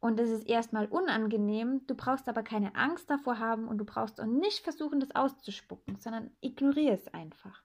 [0.03, 1.87] und es ist erstmal unangenehm.
[1.87, 5.97] Du brauchst aber keine Angst davor haben und du brauchst auch nicht versuchen, das auszuspucken,
[5.97, 7.62] sondern ignoriere es einfach.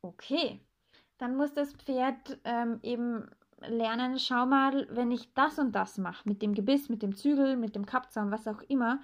[0.00, 0.60] Okay,
[1.18, 6.28] dann muss das Pferd ähm, eben lernen, schau mal, wenn ich das und das mache,
[6.28, 9.00] mit dem Gebiss, mit dem Zügel, mit dem Kappzaum, was auch immer,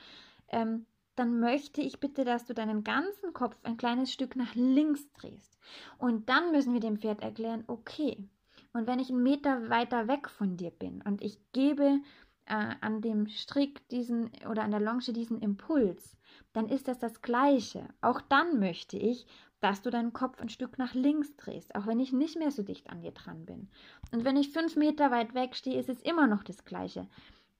[0.48, 5.10] ähm, dann möchte ich bitte, dass du deinen ganzen Kopf ein kleines Stück nach links
[5.14, 5.58] drehst.
[5.98, 8.28] Und dann müssen wir dem Pferd erklären, okay,
[8.72, 12.00] und wenn ich einen Meter weiter weg von dir bin und ich gebe
[12.46, 16.16] äh, an dem Strick diesen oder an der Longe diesen Impuls,
[16.52, 17.88] dann ist das das Gleiche.
[18.00, 19.26] Auch dann möchte ich,
[19.60, 22.62] dass du deinen Kopf ein Stück nach links drehst, auch wenn ich nicht mehr so
[22.62, 23.68] dicht an dir dran bin.
[24.12, 27.08] Und wenn ich fünf Meter weit weg stehe, ist es immer noch das Gleiche.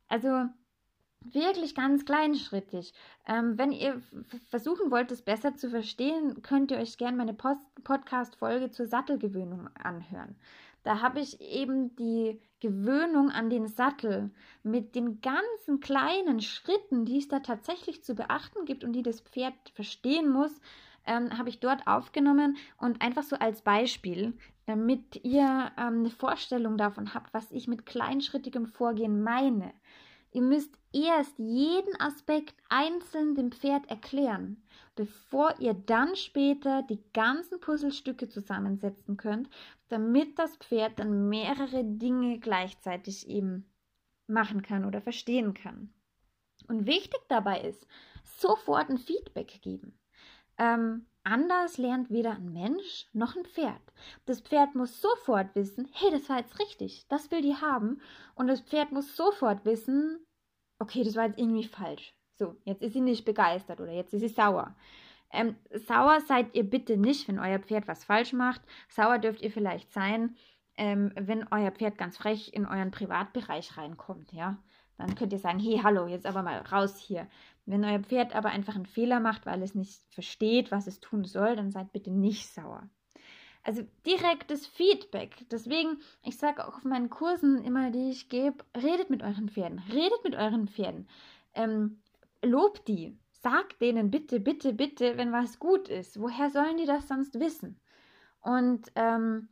[0.08, 0.48] Also
[1.20, 2.94] wirklich ganz kleinschrittig.
[3.26, 4.00] Ähm, wenn ihr
[4.48, 10.36] versuchen wollt, es besser zu verstehen, könnt ihr euch gerne meine Podcast-Folge zur Sattelgewöhnung anhören.
[10.88, 14.31] Da habe ich eben die Gewöhnung an den Sattel
[14.62, 19.20] mit den ganzen kleinen Schritten, die es da tatsächlich zu beachten gibt und die das
[19.20, 20.62] Pferd verstehen muss,
[21.05, 24.33] ähm, habe ich dort aufgenommen und einfach so als Beispiel,
[24.64, 29.74] damit ihr ähm, eine Vorstellung davon habt, was ich mit kleinschrittigem Vorgehen meine.
[30.38, 34.62] Ihr müsst erst jeden Aspekt einzeln dem Pferd erklären,
[34.94, 39.51] bevor ihr dann später die ganzen Puzzlestücke zusammensetzen könnt,
[39.88, 43.68] damit das Pferd dann mehrere Dinge gleichzeitig eben
[44.29, 45.92] machen kann oder verstehen kann.
[46.68, 47.85] Und wichtig dabei ist,
[48.22, 49.99] sofort ein Feedback geben.
[50.57, 53.82] Ähm, anders lernt weder ein Mensch noch ein Pferd.
[54.24, 58.01] Das Pferd muss sofort wissen, hey, das war jetzt richtig, das will die haben.
[58.36, 60.24] Und das Pferd muss sofort wissen,
[60.79, 62.14] okay, das war jetzt irgendwie falsch.
[62.37, 64.74] So, jetzt ist sie nicht begeistert oder jetzt ist sie sauer.
[65.31, 68.62] Ähm, sauer seid ihr bitte nicht, wenn euer Pferd was falsch macht.
[68.89, 70.37] Sauer dürft ihr vielleicht sein,
[70.76, 74.57] ähm, wenn euer Pferd ganz frech in euren Privatbereich reinkommt, ja.
[74.97, 77.29] Dann könnt ihr sagen, hey, hallo, jetzt aber mal raus hier.
[77.66, 81.24] Wenn euer Pferd aber einfach einen Fehler macht, weil es nicht versteht, was es tun
[81.24, 82.89] soll, dann seid bitte nicht sauer.
[83.68, 85.44] Also direktes Feedback.
[85.50, 89.82] Deswegen, ich sage auch auf meinen Kursen immer, die ich gebe, redet mit euren Pferden,
[89.92, 91.06] redet mit euren Pferden.
[91.52, 91.98] Ähm,
[92.42, 93.18] lobt die.
[93.42, 96.18] Sagt denen bitte, bitte, bitte, wenn was gut ist.
[96.18, 97.78] Woher sollen die das sonst wissen?
[98.40, 99.48] Und ähm,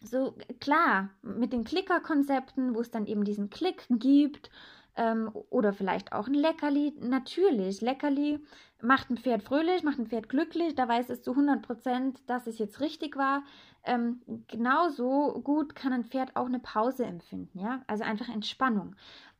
[0.00, 4.48] so klar, mit den Klickerkonzepten, wo es dann eben diesen Klick gibt
[4.96, 6.94] ähm, oder vielleicht auch ein Leckerli.
[7.00, 8.40] Natürlich, Leckerli
[8.82, 12.46] macht ein Pferd fröhlich, macht ein Pferd glücklich, da weiß es zu 100 Prozent, dass
[12.46, 13.42] es jetzt richtig war.
[13.84, 18.96] Ähm, genauso gut kann ein Pferd auch eine Pause empfinden, ja, also einfach Entspannung.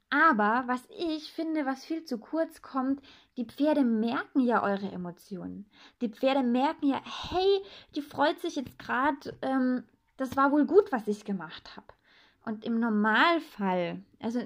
[0.09, 3.03] Aber was ich finde, was viel zu kurz kommt,
[3.37, 5.69] die Pferde merken ja eure Emotionen.
[6.01, 7.63] Die Pferde merken ja, hey,
[7.97, 9.85] die freut sich jetzt gerade, ähm,
[10.17, 11.96] das war wohl gut, was ich gemacht habe.
[12.47, 14.41] Und im Normalfall, also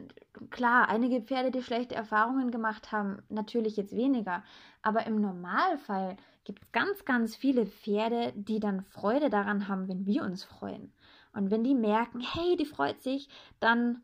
[0.49, 4.43] klar, einige Pferde, die schlechte Erfahrungen gemacht haben, natürlich jetzt weniger.
[4.81, 10.07] Aber im Normalfall gibt es ganz, ganz viele Pferde, die dann Freude daran haben, wenn
[10.07, 10.95] wir uns freuen.
[11.35, 13.29] Und wenn die merken, hey, die freut sich,
[13.61, 14.01] dann,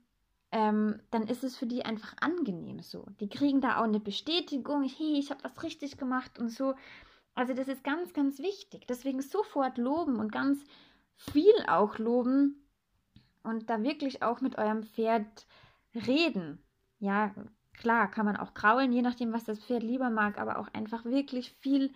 [0.53, 3.07] ähm, dann ist es für die einfach angenehm so.
[3.19, 6.75] Die kriegen da auch eine Bestätigung, hey, ich habe was richtig gemacht und so.
[7.35, 8.87] Also das ist ganz, ganz wichtig.
[8.87, 10.63] Deswegen sofort loben und ganz
[11.17, 12.66] viel auch loben
[13.47, 15.47] und da wirklich auch mit eurem Pferd
[15.95, 16.63] reden.
[16.99, 17.35] Ja,
[17.73, 21.05] klar, kann man auch kraulen, je nachdem, was das Pferd lieber mag, aber auch einfach
[21.05, 21.93] wirklich viel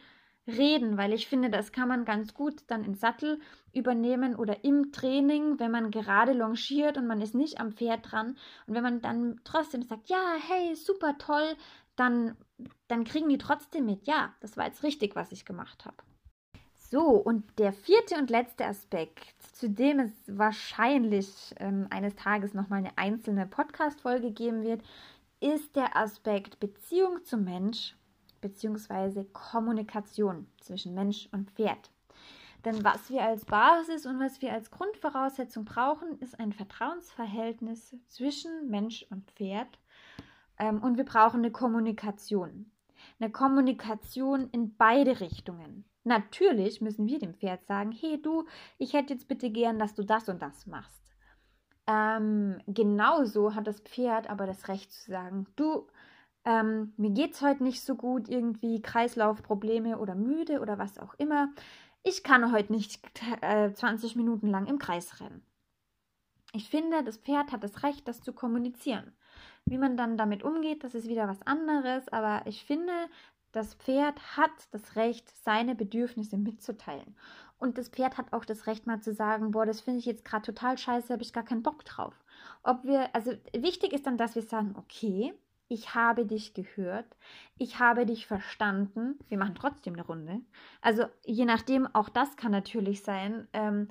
[0.47, 3.41] reden, weil ich finde, das kann man ganz gut dann im Sattel
[3.73, 8.37] übernehmen oder im Training, wenn man gerade longiert und man ist nicht am Pferd dran
[8.67, 11.57] und wenn man dann trotzdem sagt, ja, hey, super toll,
[11.97, 12.37] dann,
[12.89, 15.97] dann kriegen die trotzdem mit, ja, das war jetzt richtig, was ich gemacht habe.
[16.91, 22.81] So, und der vierte und letzte Aspekt, zu dem es wahrscheinlich ähm, eines Tages nochmal
[22.81, 24.83] eine einzelne Podcast-Folge geben wird,
[25.39, 27.95] ist der Aspekt Beziehung zum Mensch
[28.41, 29.23] bzw.
[29.33, 31.93] Kommunikation zwischen Mensch und Pferd.
[32.65, 38.69] Denn was wir als Basis und was wir als Grundvoraussetzung brauchen, ist ein Vertrauensverhältnis zwischen
[38.69, 39.79] Mensch und Pferd.
[40.59, 42.69] Ähm, und wir brauchen eine Kommunikation.
[43.21, 45.85] Eine Kommunikation in beide Richtungen.
[46.05, 48.47] Natürlich müssen wir dem Pferd sagen, hey du,
[48.79, 51.01] ich hätte jetzt bitte gern, dass du das und das machst.
[51.87, 55.89] Ähm, genauso hat das Pferd aber das Recht zu sagen, du,
[56.45, 61.49] ähm, mir geht's heute nicht so gut, irgendwie Kreislaufprobleme oder müde oder was auch immer.
[62.03, 63.01] Ich kann heute nicht
[63.43, 65.45] äh, 20 Minuten lang im Kreis rennen.
[66.53, 69.13] Ich finde, das Pferd hat das Recht, das zu kommunizieren.
[69.67, 72.93] Wie man dann damit umgeht, das ist wieder was anderes, aber ich finde,
[73.53, 77.17] das Pferd hat das Recht, seine Bedürfnisse mitzuteilen.
[77.59, 80.25] Und das Pferd hat auch das Recht, mal zu sagen, boah, das finde ich jetzt
[80.25, 82.15] gerade total scheiße, habe ich gar keinen Bock drauf.
[82.63, 85.35] Ob wir, also wichtig ist dann, dass wir sagen, okay,
[85.69, 87.17] ich habe dich gehört,
[87.57, 89.19] ich habe dich verstanden.
[89.29, 90.41] Wir machen trotzdem eine Runde.
[90.81, 93.47] Also je nachdem, auch das kann natürlich sein.
[93.53, 93.89] Ähm,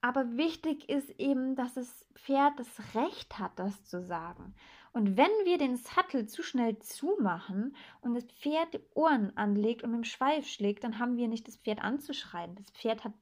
[0.00, 4.54] aber wichtig ist eben, dass das Pferd das Recht hat, das zu sagen.
[4.96, 9.90] Und wenn wir den Sattel zu schnell zumachen und das Pferd die Ohren anlegt und
[9.90, 12.54] mit dem Schweif schlägt, dann haben wir nicht das Pferd anzuschreien.
[12.54, 13.12] Das Pferd hat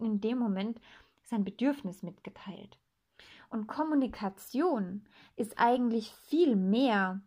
[0.00, 0.80] in dem Moment
[1.24, 2.78] sein Bedürfnis mitgeteilt.
[3.50, 7.20] Und Kommunikation ist eigentlich viel mehr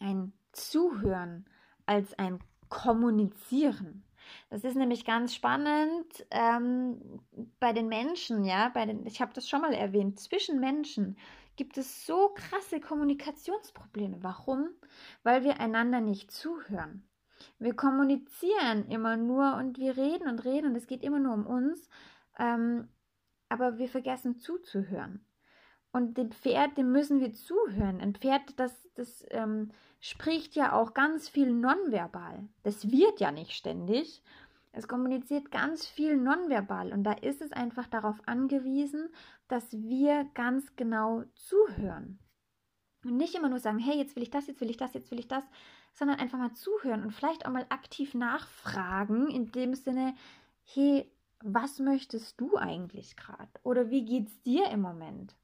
[0.00, 1.46] ein Zuhören
[1.86, 4.02] als ein Kommunizieren.
[4.50, 7.20] Das ist nämlich ganz spannend ähm,
[7.60, 11.16] bei den Menschen, ja, bei den, ich habe das schon mal erwähnt, zwischen Menschen
[11.56, 14.18] gibt es so krasse Kommunikationsprobleme.
[14.22, 14.68] Warum?
[15.22, 17.08] Weil wir einander nicht zuhören.
[17.58, 21.46] Wir kommunizieren immer nur und wir reden und reden und es geht immer nur um
[21.46, 21.88] uns,
[22.38, 22.88] ähm,
[23.48, 25.24] aber wir vergessen zuzuhören.
[25.92, 28.00] Und dem Pferd, dem müssen wir zuhören.
[28.00, 32.48] Ein Pferd, das, das ähm, spricht ja auch ganz viel nonverbal.
[32.64, 34.22] Das wird ja nicht ständig.
[34.76, 39.08] Es kommuniziert ganz viel nonverbal und da ist es einfach darauf angewiesen,
[39.46, 42.18] dass wir ganz genau zuhören.
[43.04, 45.12] Und nicht immer nur sagen, hey, jetzt will ich das, jetzt will ich das, jetzt
[45.12, 45.44] will ich das,
[45.92, 50.16] sondern einfach mal zuhören und vielleicht auch mal aktiv nachfragen, in dem Sinne,
[50.64, 51.08] hey,
[51.40, 53.52] was möchtest du eigentlich gerade?
[53.62, 55.36] Oder wie geht's dir im Moment?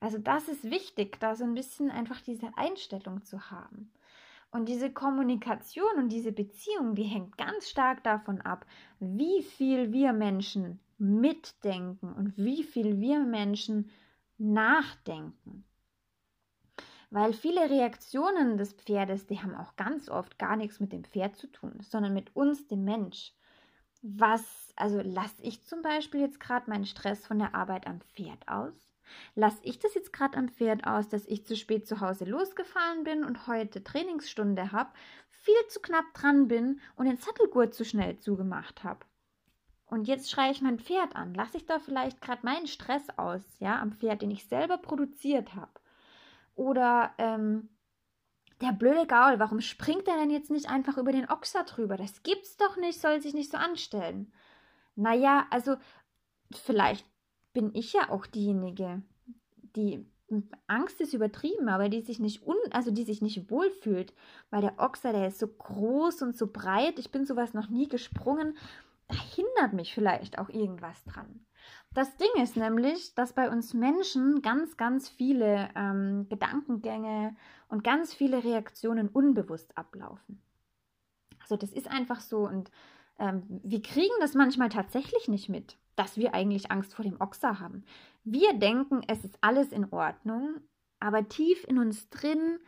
[0.00, 3.92] Also das ist wichtig, da so ein bisschen einfach diese Einstellung zu haben.
[4.52, 8.66] Und diese Kommunikation und diese Beziehung, die hängt ganz stark davon ab,
[8.98, 13.90] wie viel wir Menschen mitdenken und wie viel wir Menschen
[14.38, 15.64] nachdenken.
[17.10, 21.36] Weil viele Reaktionen des Pferdes, die haben auch ganz oft gar nichts mit dem Pferd
[21.36, 23.32] zu tun, sondern mit uns, dem Mensch.
[24.02, 28.48] Was, also lasse ich zum Beispiel jetzt gerade meinen Stress von der Arbeit am Pferd
[28.48, 28.89] aus?
[29.34, 33.04] Lasse ich das jetzt gerade am Pferd aus, dass ich zu spät zu Hause losgefahren
[33.04, 34.90] bin und heute Trainingsstunde habe,
[35.28, 39.00] viel zu knapp dran bin und den Sattelgurt zu schnell zugemacht habe?
[39.86, 41.34] Und jetzt schreie ich mein Pferd an.
[41.34, 45.54] Lasse ich da vielleicht gerade meinen Stress aus, ja, am Pferd, den ich selber produziert
[45.56, 45.72] habe.
[46.54, 47.68] Oder ähm,
[48.60, 51.96] der blöde Gaul, warum springt er denn jetzt nicht einfach über den Ochser drüber?
[51.96, 54.32] Das gibt's doch nicht, soll sich nicht so anstellen.
[54.94, 55.76] Naja, also
[56.52, 57.06] vielleicht
[57.52, 59.02] bin ich ja auch diejenige,
[59.76, 60.06] die
[60.66, 64.12] Angst ist übertrieben, aber die sich nicht un, also die sich nicht wohlfühlt,
[64.50, 67.88] weil der Ochser, der ist so groß und so breit, ich bin sowas noch nie
[67.88, 68.56] gesprungen,
[69.08, 71.44] da hindert mich vielleicht auch irgendwas dran.
[71.92, 77.34] Das Ding ist nämlich, dass bei uns Menschen ganz, ganz viele ähm, Gedankengänge
[77.68, 80.40] und ganz viele Reaktionen unbewusst ablaufen.
[81.40, 82.70] Also das ist einfach so und
[83.18, 87.60] ähm, wir kriegen das manchmal tatsächlich nicht mit, dass wir eigentlich Angst vor dem Ochser
[87.60, 87.84] haben.
[88.24, 90.58] Wir denken, es ist alles in Ordnung,
[90.98, 92.58] aber tief in uns drin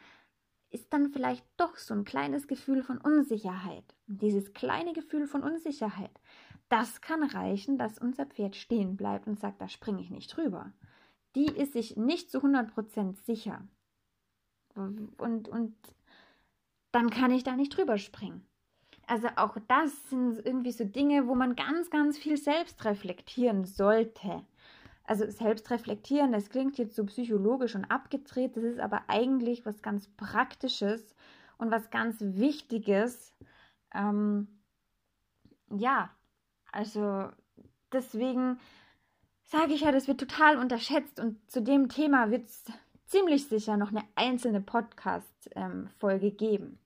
[0.69, 3.97] ist dann vielleicht doch so ein kleines Gefühl von Unsicherheit.
[4.07, 6.11] Und dieses kleine Gefühl von Unsicherheit,
[6.69, 10.75] das kann reichen, dass unser Pferd stehen bleibt und sagt, da springe ich nicht drüber.
[11.35, 13.67] Die ist sich nicht zu 100% sicher.
[14.75, 15.19] Und,
[15.49, 15.75] und
[16.91, 18.47] dann kann ich da nicht drüber springen.
[19.07, 24.45] Also auch das sind irgendwie so Dinge, wo man ganz, ganz viel selbst reflektieren sollte.
[25.05, 29.83] Also selbst reflektieren, das klingt jetzt so psychologisch und abgedreht, das ist aber eigentlich was
[29.83, 31.15] ganz Praktisches
[31.59, 33.35] und was ganz Wichtiges.
[33.93, 34.47] Ähm,
[35.71, 36.11] ja,
[36.71, 37.29] also
[37.93, 38.59] deswegen
[39.43, 42.65] sage ich ja, das wird total unterschätzt und zu dem Thema wird es
[43.07, 46.79] ziemlich sicher noch eine einzelne Podcast-Folge ähm, geben.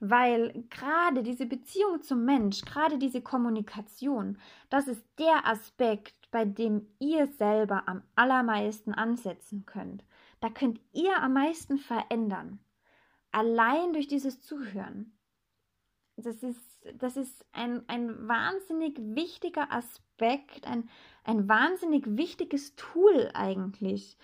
[0.00, 4.38] Weil gerade diese Beziehung zum Mensch, gerade diese Kommunikation,
[4.70, 10.04] das ist der Aspekt, bei dem ihr selber am allermeisten ansetzen könnt.
[10.40, 12.60] Da könnt ihr am meisten verändern.
[13.32, 15.12] Allein durch dieses Zuhören.
[16.16, 20.88] Das ist das ist ein, ein wahnsinnig wichtiger Aspekt, ein,
[21.24, 24.16] ein wahnsinnig wichtiges Tool eigentlich.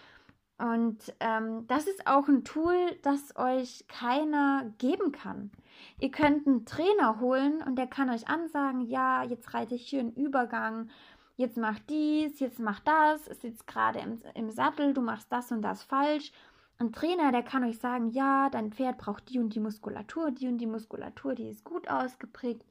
[0.58, 5.50] Und ähm, das ist auch ein Tool, das euch keiner geben kann.
[5.99, 10.01] Ihr könnt einen Trainer holen und der kann euch ansagen, ja, jetzt reite ich hier
[10.01, 10.91] einen Übergang,
[11.37, 15.62] jetzt mach dies, jetzt mach das, ist gerade im, im Sattel, du machst das und
[15.62, 16.32] das falsch.
[16.78, 20.49] Ein Trainer, der kann euch sagen, ja, dein Pferd braucht die und die Muskulatur, die
[20.49, 22.64] und die Muskulatur, die ist gut ausgeprägt.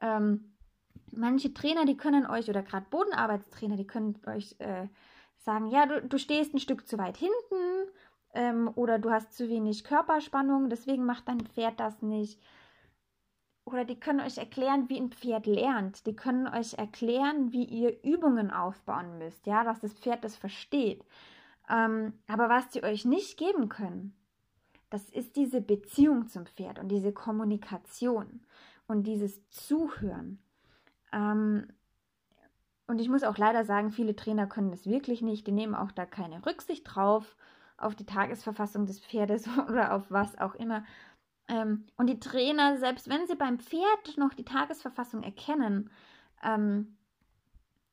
[0.00, 0.52] Ähm,
[1.12, 4.88] manche Trainer, die können euch, oder gerade Bodenarbeitstrainer, die können euch äh,
[5.36, 7.88] sagen, ja, du, du stehst ein Stück zu weit hinten
[8.34, 12.40] ähm, oder du hast zu wenig Körperspannung, deswegen macht dein Pferd das nicht.
[13.64, 16.06] Oder die können euch erklären, wie ein Pferd lernt.
[16.06, 21.04] Die können euch erklären, wie ihr Übungen aufbauen müsst, ja, dass das Pferd das versteht.
[21.68, 24.14] Ähm, aber was die euch nicht geben können,
[24.88, 28.40] das ist diese Beziehung zum Pferd und diese Kommunikation
[28.86, 30.38] und dieses Zuhören.
[31.12, 31.68] Ähm,
[32.86, 35.46] und ich muss auch leider sagen, viele Trainer können das wirklich nicht.
[35.46, 37.36] Die nehmen auch da keine Rücksicht drauf
[37.78, 40.84] auf die Tagesverfassung des Pferdes oder auf was auch immer.
[41.48, 45.90] Ähm, und die Trainer, selbst wenn sie beim Pferd noch die Tagesverfassung erkennen,
[46.42, 46.96] ähm,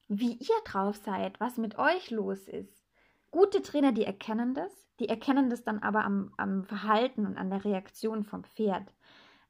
[0.08, 2.86] wie ihr drauf seid, was mit euch los ist,
[3.36, 7.50] Gute Trainer, die erkennen das, die erkennen das dann aber am, am Verhalten und an
[7.50, 8.94] der Reaktion vom Pferd.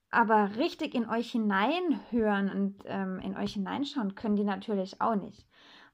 [0.09, 5.47] Aber richtig in euch hineinhören und ähm, in euch hineinschauen können die natürlich auch nicht.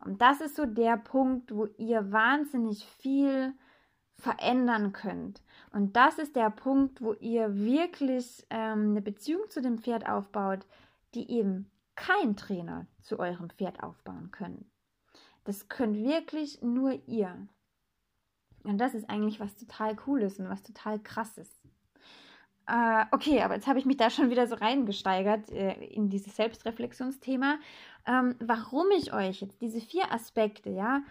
[0.05, 3.53] Und das ist so der Punkt, wo ihr wahnsinnig viel
[4.21, 5.41] verändern könnt.
[5.73, 10.65] Und das ist der Punkt, wo ihr wirklich ähm, eine Beziehung zu dem Pferd aufbaut,
[11.13, 14.69] die eben kein Trainer zu eurem Pferd aufbauen können.
[15.43, 17.47] Das könnt wirklich nur ihr.
[18.63, 21.49] Und das ist eigentlich was total Cooles und was total Krasses.
[22.67, 26.35] Äh, okay, aber jetzt habe ich mich da schon wieder so reingesteigert äh, in dieses
[26.35, 27.57] Selbstreflexionsthema.
[28.05, 31.01] Ähm, warum ich euch jetzt diese vier Aspekte, ja,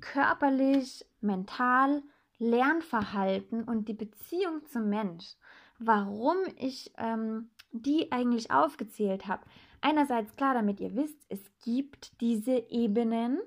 [0.00, 2.02] körperlich, mental,
[2.38, 5.36] Lernverhalten und die Beziehung zum Mensch,
[5.78, 9.44] warum ich ähm, die eigentlich aufgezählt habe.
[9.80, 13.40] Einerseits klar, damit ihr wisst, es gibt diese Ebenen,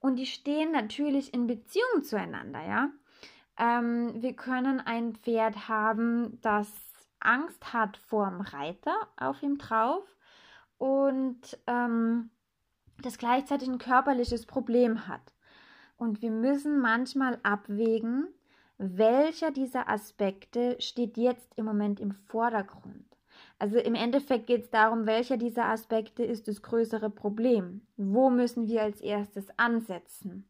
[0.00, 2.90] und die stehen natürlich in Beziehung zueinander, ja.
[3.58, 6.72] Ähm, wir können ein Pferd haben, das
[7.20, 10.04] Angst hat vor dem Reiter auf ihm drauf
[10.78, 12.30] und ähm,
[13.02, 15.34] das gleichzeitig ein körperliches Problem hat.
[16.00, 18.26] Und wir müssen manchmal abwägen,
[18.78, 23.04] welcher dieser Aspekte steht jetzt im Moment im Vordergrund.
[23.58, 27.82] Also im Endeffekt geht es darum, welcher dieser Aspekte ist das größere Problem.
[27.98, 30.48] Wo müssen wir als erstes ansetzen?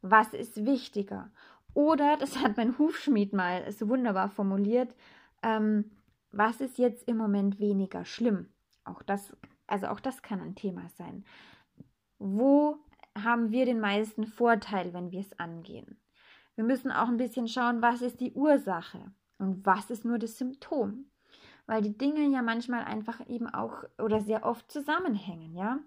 [0.00, 1.32] Was ist wichtiger?
[1.72, 4.94] Oder, das hat mein Hufschmied mal so wunderbar formuliert,
[5.42, 5.90] ähm,
[6.30, 8.48] was ist jetzt im Moment weniger schlimm?
[8.84, 9.36] Auch das,
[9.66, 11.24] also auch das kann ein Thema sein.
[12.20, 12.78] wo
[13.22, 16.00] haben wir den meisten Vorteil, wenn wir es angehen.
[16.56, 20.38] Wir müssen auch ein bisschen schauen, was ist die Ursache und was ist nur das
[20.38, 21.06] Symptom.
[21.66, 25.78] Weil die Dinge ja manchmal einfach eben auch oder sehr oft zusammenhängen, ja.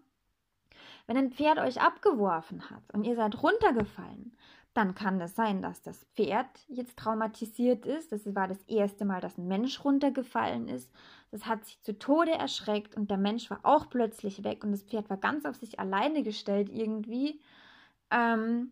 [1.05, 4.35] Wenn ein Pferd euch abgeworfen hat und ihr seid runtergefallen,
[4.73, 8.11] dann kann es das sein, dass das Pferd jetzt traumatisiert ist.
[8.11, 10.91] Das war das erste Mal, dass ein Mensch runtergefallen ist.
[11.31, 14.83] Das hat sich zu Tode erschreckt und der Mensch war auch plötzlich weg und das
[14.83, 17.41] Pferd war ganz auf sich alleine gestellt irgendwie.
[18.11, 18.71] Ähm,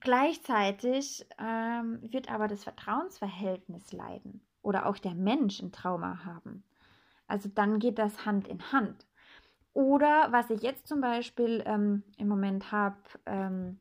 [0.00, 6.64] gleichzeitig ähm, wird aber das Vertrauensverhältnis leiden oder auch der Mensch ein Trauma haben.
[7.28, 9.06] Also dann geht das Hand in Hand.
[9.74, 12.96] Oder was ich jetzt zum Beispiel ähm, im Moment habe,
[13.26, 13.78] ähm,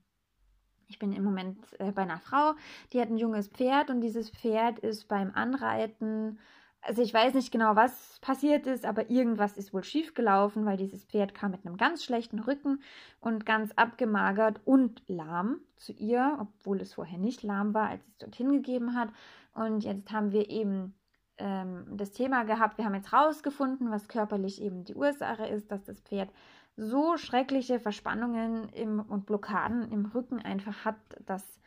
[0.88, 2.54] ich bin im Moment äh, bei einer Frau,
[2.92, 6.38] die hat ein junges Pferd und dieses Pferd ist beim Anreiten
[6.86, 10.78] also ich weiß nicht genau, was passiert ist, aber irgendwas ist wohl schief gelaufen, weil
[10.78, 12.82] dieses Pferd kam mit einem ganz schlechten Rücken
[13.20, 18.18] und ganz abgemagert und lahm zu ihr, obwohl es vorher nicht lahm war, als es
[18.18, 19.10] dorthin gegeben hat.
[19.54, 20.94] Und jetzt haben wir eben
[21.38, 25.84] ähm, das Thema gehabt, wir haben jetzt rausgefunden, was körperlich eben die Ursache ist, dass
[25.86, 26.30] das Pferd
[26.78, 31.60] so schreckliche Verspannungen im, und Blockaden im Rücken einfach hat, dass,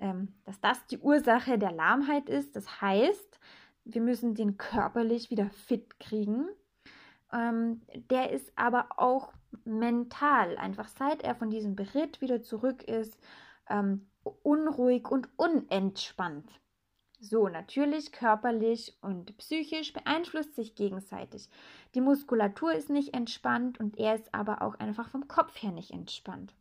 [0.00, 2.56] ähm, dass das die Ursache der Lahmheit ist.
[2.56, 3.38] Das heißt,
[3.86, 6.48] wir müssen den körperlich wieder fit kriegen.
[7.32, 9.32] Ähm, der ist aber auch
[9.64, 13.16] mental, einfach seit er von diesem Beritt wieder zurück ist,
[13.68, 14.08] ähm,
[14.42, 16.50] unruhig und unentspannt.
[17.18, 21.48] So, natürlich körperlich und psychisch beeinflusst sich gegenseitig.
[21.94, 25.92] Die Muskulatur ist nicht entspannt und er ist aber auch einfach vom Kopf her nicht
[25.92, 26.54] entspannt.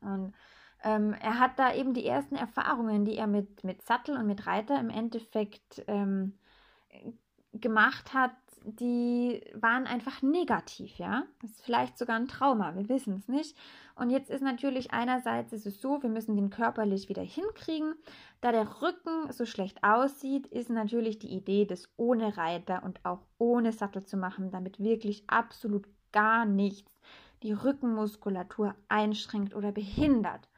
[0.00, 0.34] Und
[0.82, 4.46] ähm, er hat da eben die ersten Erfahrungen, die er mit, mit Sattel und mit
[4.46, 6.34] Reiter im Endeffekt ähm,
[7.52, 8.32] gemacht hat,
[8.64, 11.24] die waren einfach negativ, ja.
[11.40, 13.56] Das ist vielleicht sogar ein Trauma, wir wissen es nicht.
[13.96, 17.94] Und jetzt ist natürlich einerseits ist es so, wir müssen den körperlich wieder hinkriegen.
[18.40, 23.26] Da der Rücken so schlecht aussieht, ist natürlich die Idee, das ohne Reiter und auch
[23.38, 26.92] ohne Sattel zu machen, damit wirklich absolut gar nichts
[27.42, 30.48] die Rückenmuskulatur einschränkt oder behindert.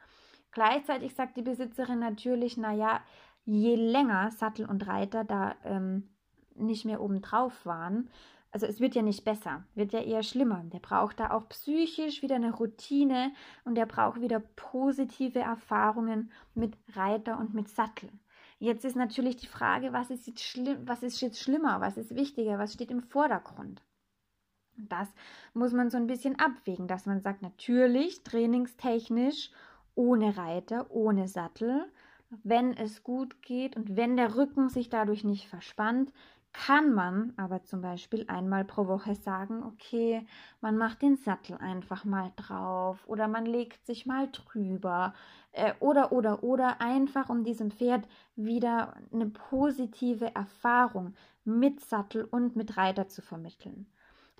[0.55, 3.01] Gleichzeitig sagt die Besitzerin natürlich, naja,
[3.43, 6.07] je länger Sattel und Reiter da ähm,
[6.55, 8.09] nicht mehr obendrauf waren,
[8.51, 10.63] also es wird ja nicht besser, wird ja eher schlimmer.
[10.71, 13.33] Der braucht da auch psychisch wieder eine Routine
[13.65, 18.09] und der braucht wieder positive Erfahrungen mit Reiter und mit Sattel.
[18.57, 22.15] Jetzt ist natürlich die Frage, was ist jetzt, schlimm, was ist jetzt schlimmer, was ist
[22.15, 23.83] wichtiger, was steht im Vordergrund.
[24.77, 25.09] Das
[25.53, 29.51] muss man so ein bisschen abwägen, dass man sagt, natürlich trainingstechnisch
[29.95, 31.85] ohne Reiter, ohne Sattel.
[32.43, 36.11] Wenn es gut geht und wenn der Rücken sich dadurch nicht verspannt,
[36.53, 40.25] kann man aber zum Beispiel einmal pro Woche sagen, okay,
[40.61, 45.13] man macht den Sattel einfach mal drauf oder man legt sich mal drüber
[45.51, 52.55] äh, oder oder oder einfach um diesem Pferd wieder eine positive Erfahrung mit Sattel und
[52.55, 53.85] mit Reiter zu vermitteln.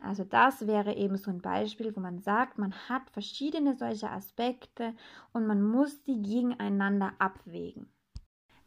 [0.05, 4.93] Also das wäre eben so ein Beispiel, wo man sagt, man hat verschiedene solche Aspekte
[5.33, 7.89] und man muss die gegeneinander abwägen.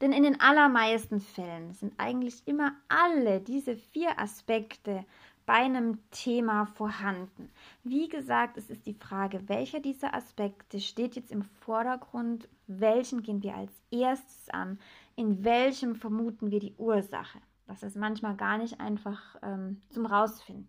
[0.01, 5.05] Denn in den allermeisten Fällen sind eigentlich immer alle diese vier Aspekte
[5.45, 7.51] bei einem Thema vorhanden.
[7.83, 13.43] Wie gesagt, es ist die Frage, welcher dieser Aspekte steht jetzt im Vordergrund, welchen gehen
[13.43, 14.79] wir als erstes an,
[15.17, 17.39] in welchem vermuten wir die Ursache.
[17.67, 20.69] Das ist manchmal gar nicht einfach ähm, zum Rausfinden.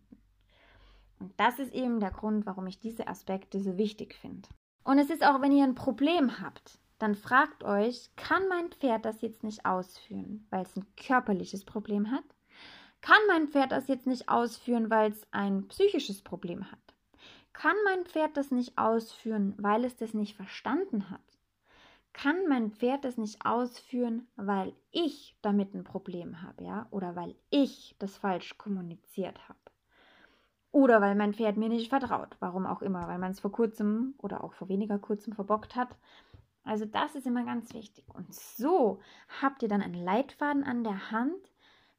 [1.19, 4.47] Und das ist eben der Grund, warum ich diese Aspekte so wichtig finde.
[4.83, 9.05] Und es ist auch, wenn ihr ein Problem habt, dann fragt euch, kann mein Pferd
[9.05, 12.23] das jetzt nicht ausführen, weil es ein körperliches Problem hat?
[13.01, 16.79] Kann mein Pferd das jetzt nicht ausführen, weil es ein psychisches Problem hat?
[17.53, 21.21] Kann mein Pferd das nicht ausführen, weil es das nicht verstanden hat?
[22.11, 26.87] Kann mein Pferd das nicht ausführen, weil ich damit ein Problem habe, ja?
[26.91, 29.58] Oder weil ich das falsch kommuniziert habe?
[30.71, 34.13] Oder weil mein Pferd mir nicht vertraut, warum auch immer, weil man es vor kurzem
[34.17, 35.89] oder auch vor weniger kurzem verbockt hat.
[36.63, 38.05] Also das ist immer ganz wichtig.
[38.13, 38.99] Und so
[39.41, 41.51] habt ihr dann einen Leitfaden an der Hand.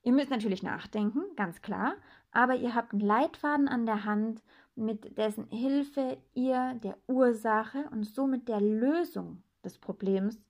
[0.03, 1.95] Ihr müsst natürlich nachdenken, ganz klar,
[2.31, 4.43] aber ihr habt einen Leitfaden an der Hand,
[4.77, 10.43] mit dessen Hilfe ihr der Ursache und somit der Lösung des Problems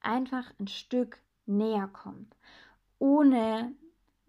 [0.00, 2.36] einfach ein Stück näher kommt,
[2.98, 3.72] ohne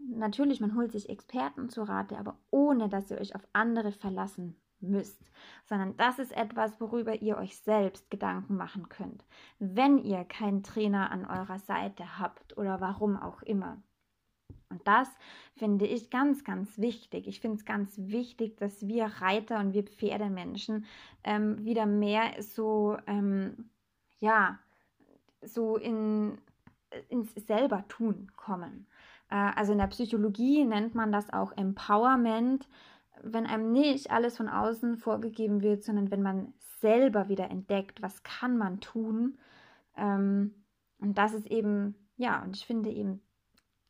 [0.10, 4.56] Natürlich, man holt sich Experten zu Rate, aber ohne dass ihr euch auf andere verlassen
[4.82, 5.32] müsst,
[5.66, 9.24] sondern das ist etwas, worüber ihr euch selbst Gedanken machen könnt,
[9.60, 13.82] wenn ihr keinen Trainer an eurer Seite habt oder warum auch immer.
[14.70, 15.10] Und das
[15.56, 17.28] finde ich ganz, ganz wichtig.
[17.28, 20.86] Ich finde es ganz wichtig, dass wir Reiter und wir Pferdemenschen
[21.24, 23.70] ähm, wieder mehr so, ähm,
[24.20, 24.60] ja,
[25.42, 26.38] so in,
[27.10, 28.88] ins selber tun kommen.
[29.32, 32.68] Äh, also in der Psychologie nennt man das auch Empowerment,
[33.24, 38.24] wenn einem nicht alles von außen vorgegeben wird, sondern wenn man selber wieder entdeckt, was
[38.24, 39.38] kann man tun.
[39.96, 40.54] Ähm,
[41.00, 43.22] und das ist eben, ja, und ich finde eben,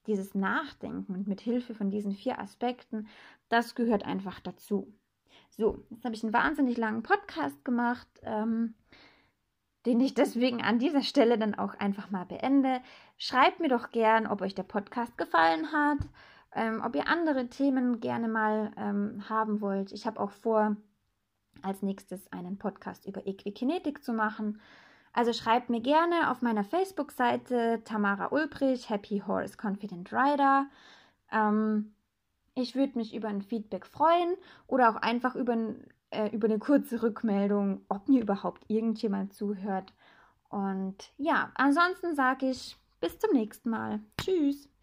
[0.08, 3.08] dieses Nachdenken und mit Hilfe von diesen vier Aspekten,
[3.50, 4.92] das gehört einfach dazu.
[5.52, 8.74] So, jetzt habe ich einen wahnsinnig langen Podcast gemacht, ähm,
[9.86, 12.82] den ich deswegen an dieser Stelle dann auch einfach mal beende.
[13.18, 16.00] Schreibt mir doch gern, ob euch der Podcast gefallen hat,
[16.54, 19.92] ähm, ob ihr andere Themen gerne mal ähm, haben wollt.
[19.92, 20.76] Ich habe auch vor,
[21.62, 24.60] als nächstes einen Podcast über Equikinetik zu machen.
[25.14, 30.68] Also schreibt mir gerne auf meiner Facebook-Seite Tamara Ulbrich, Happy Horse Confident Rider.
[31.32, 31.94] Ähm,
[32.54, 34.36] ich würde mich über ein Feedback freuen
[34.68, 35.58] oder auch einfach über,
[36.12, 39.94] äh, über eine kurze Rückmeldung, ob mir überhaupt irgendjemand zuhört.
[40.50, 44.00] Und ja, ansonsten sage ich bis zum nächsten Mal.
[44.20, 44.72] Tschüss.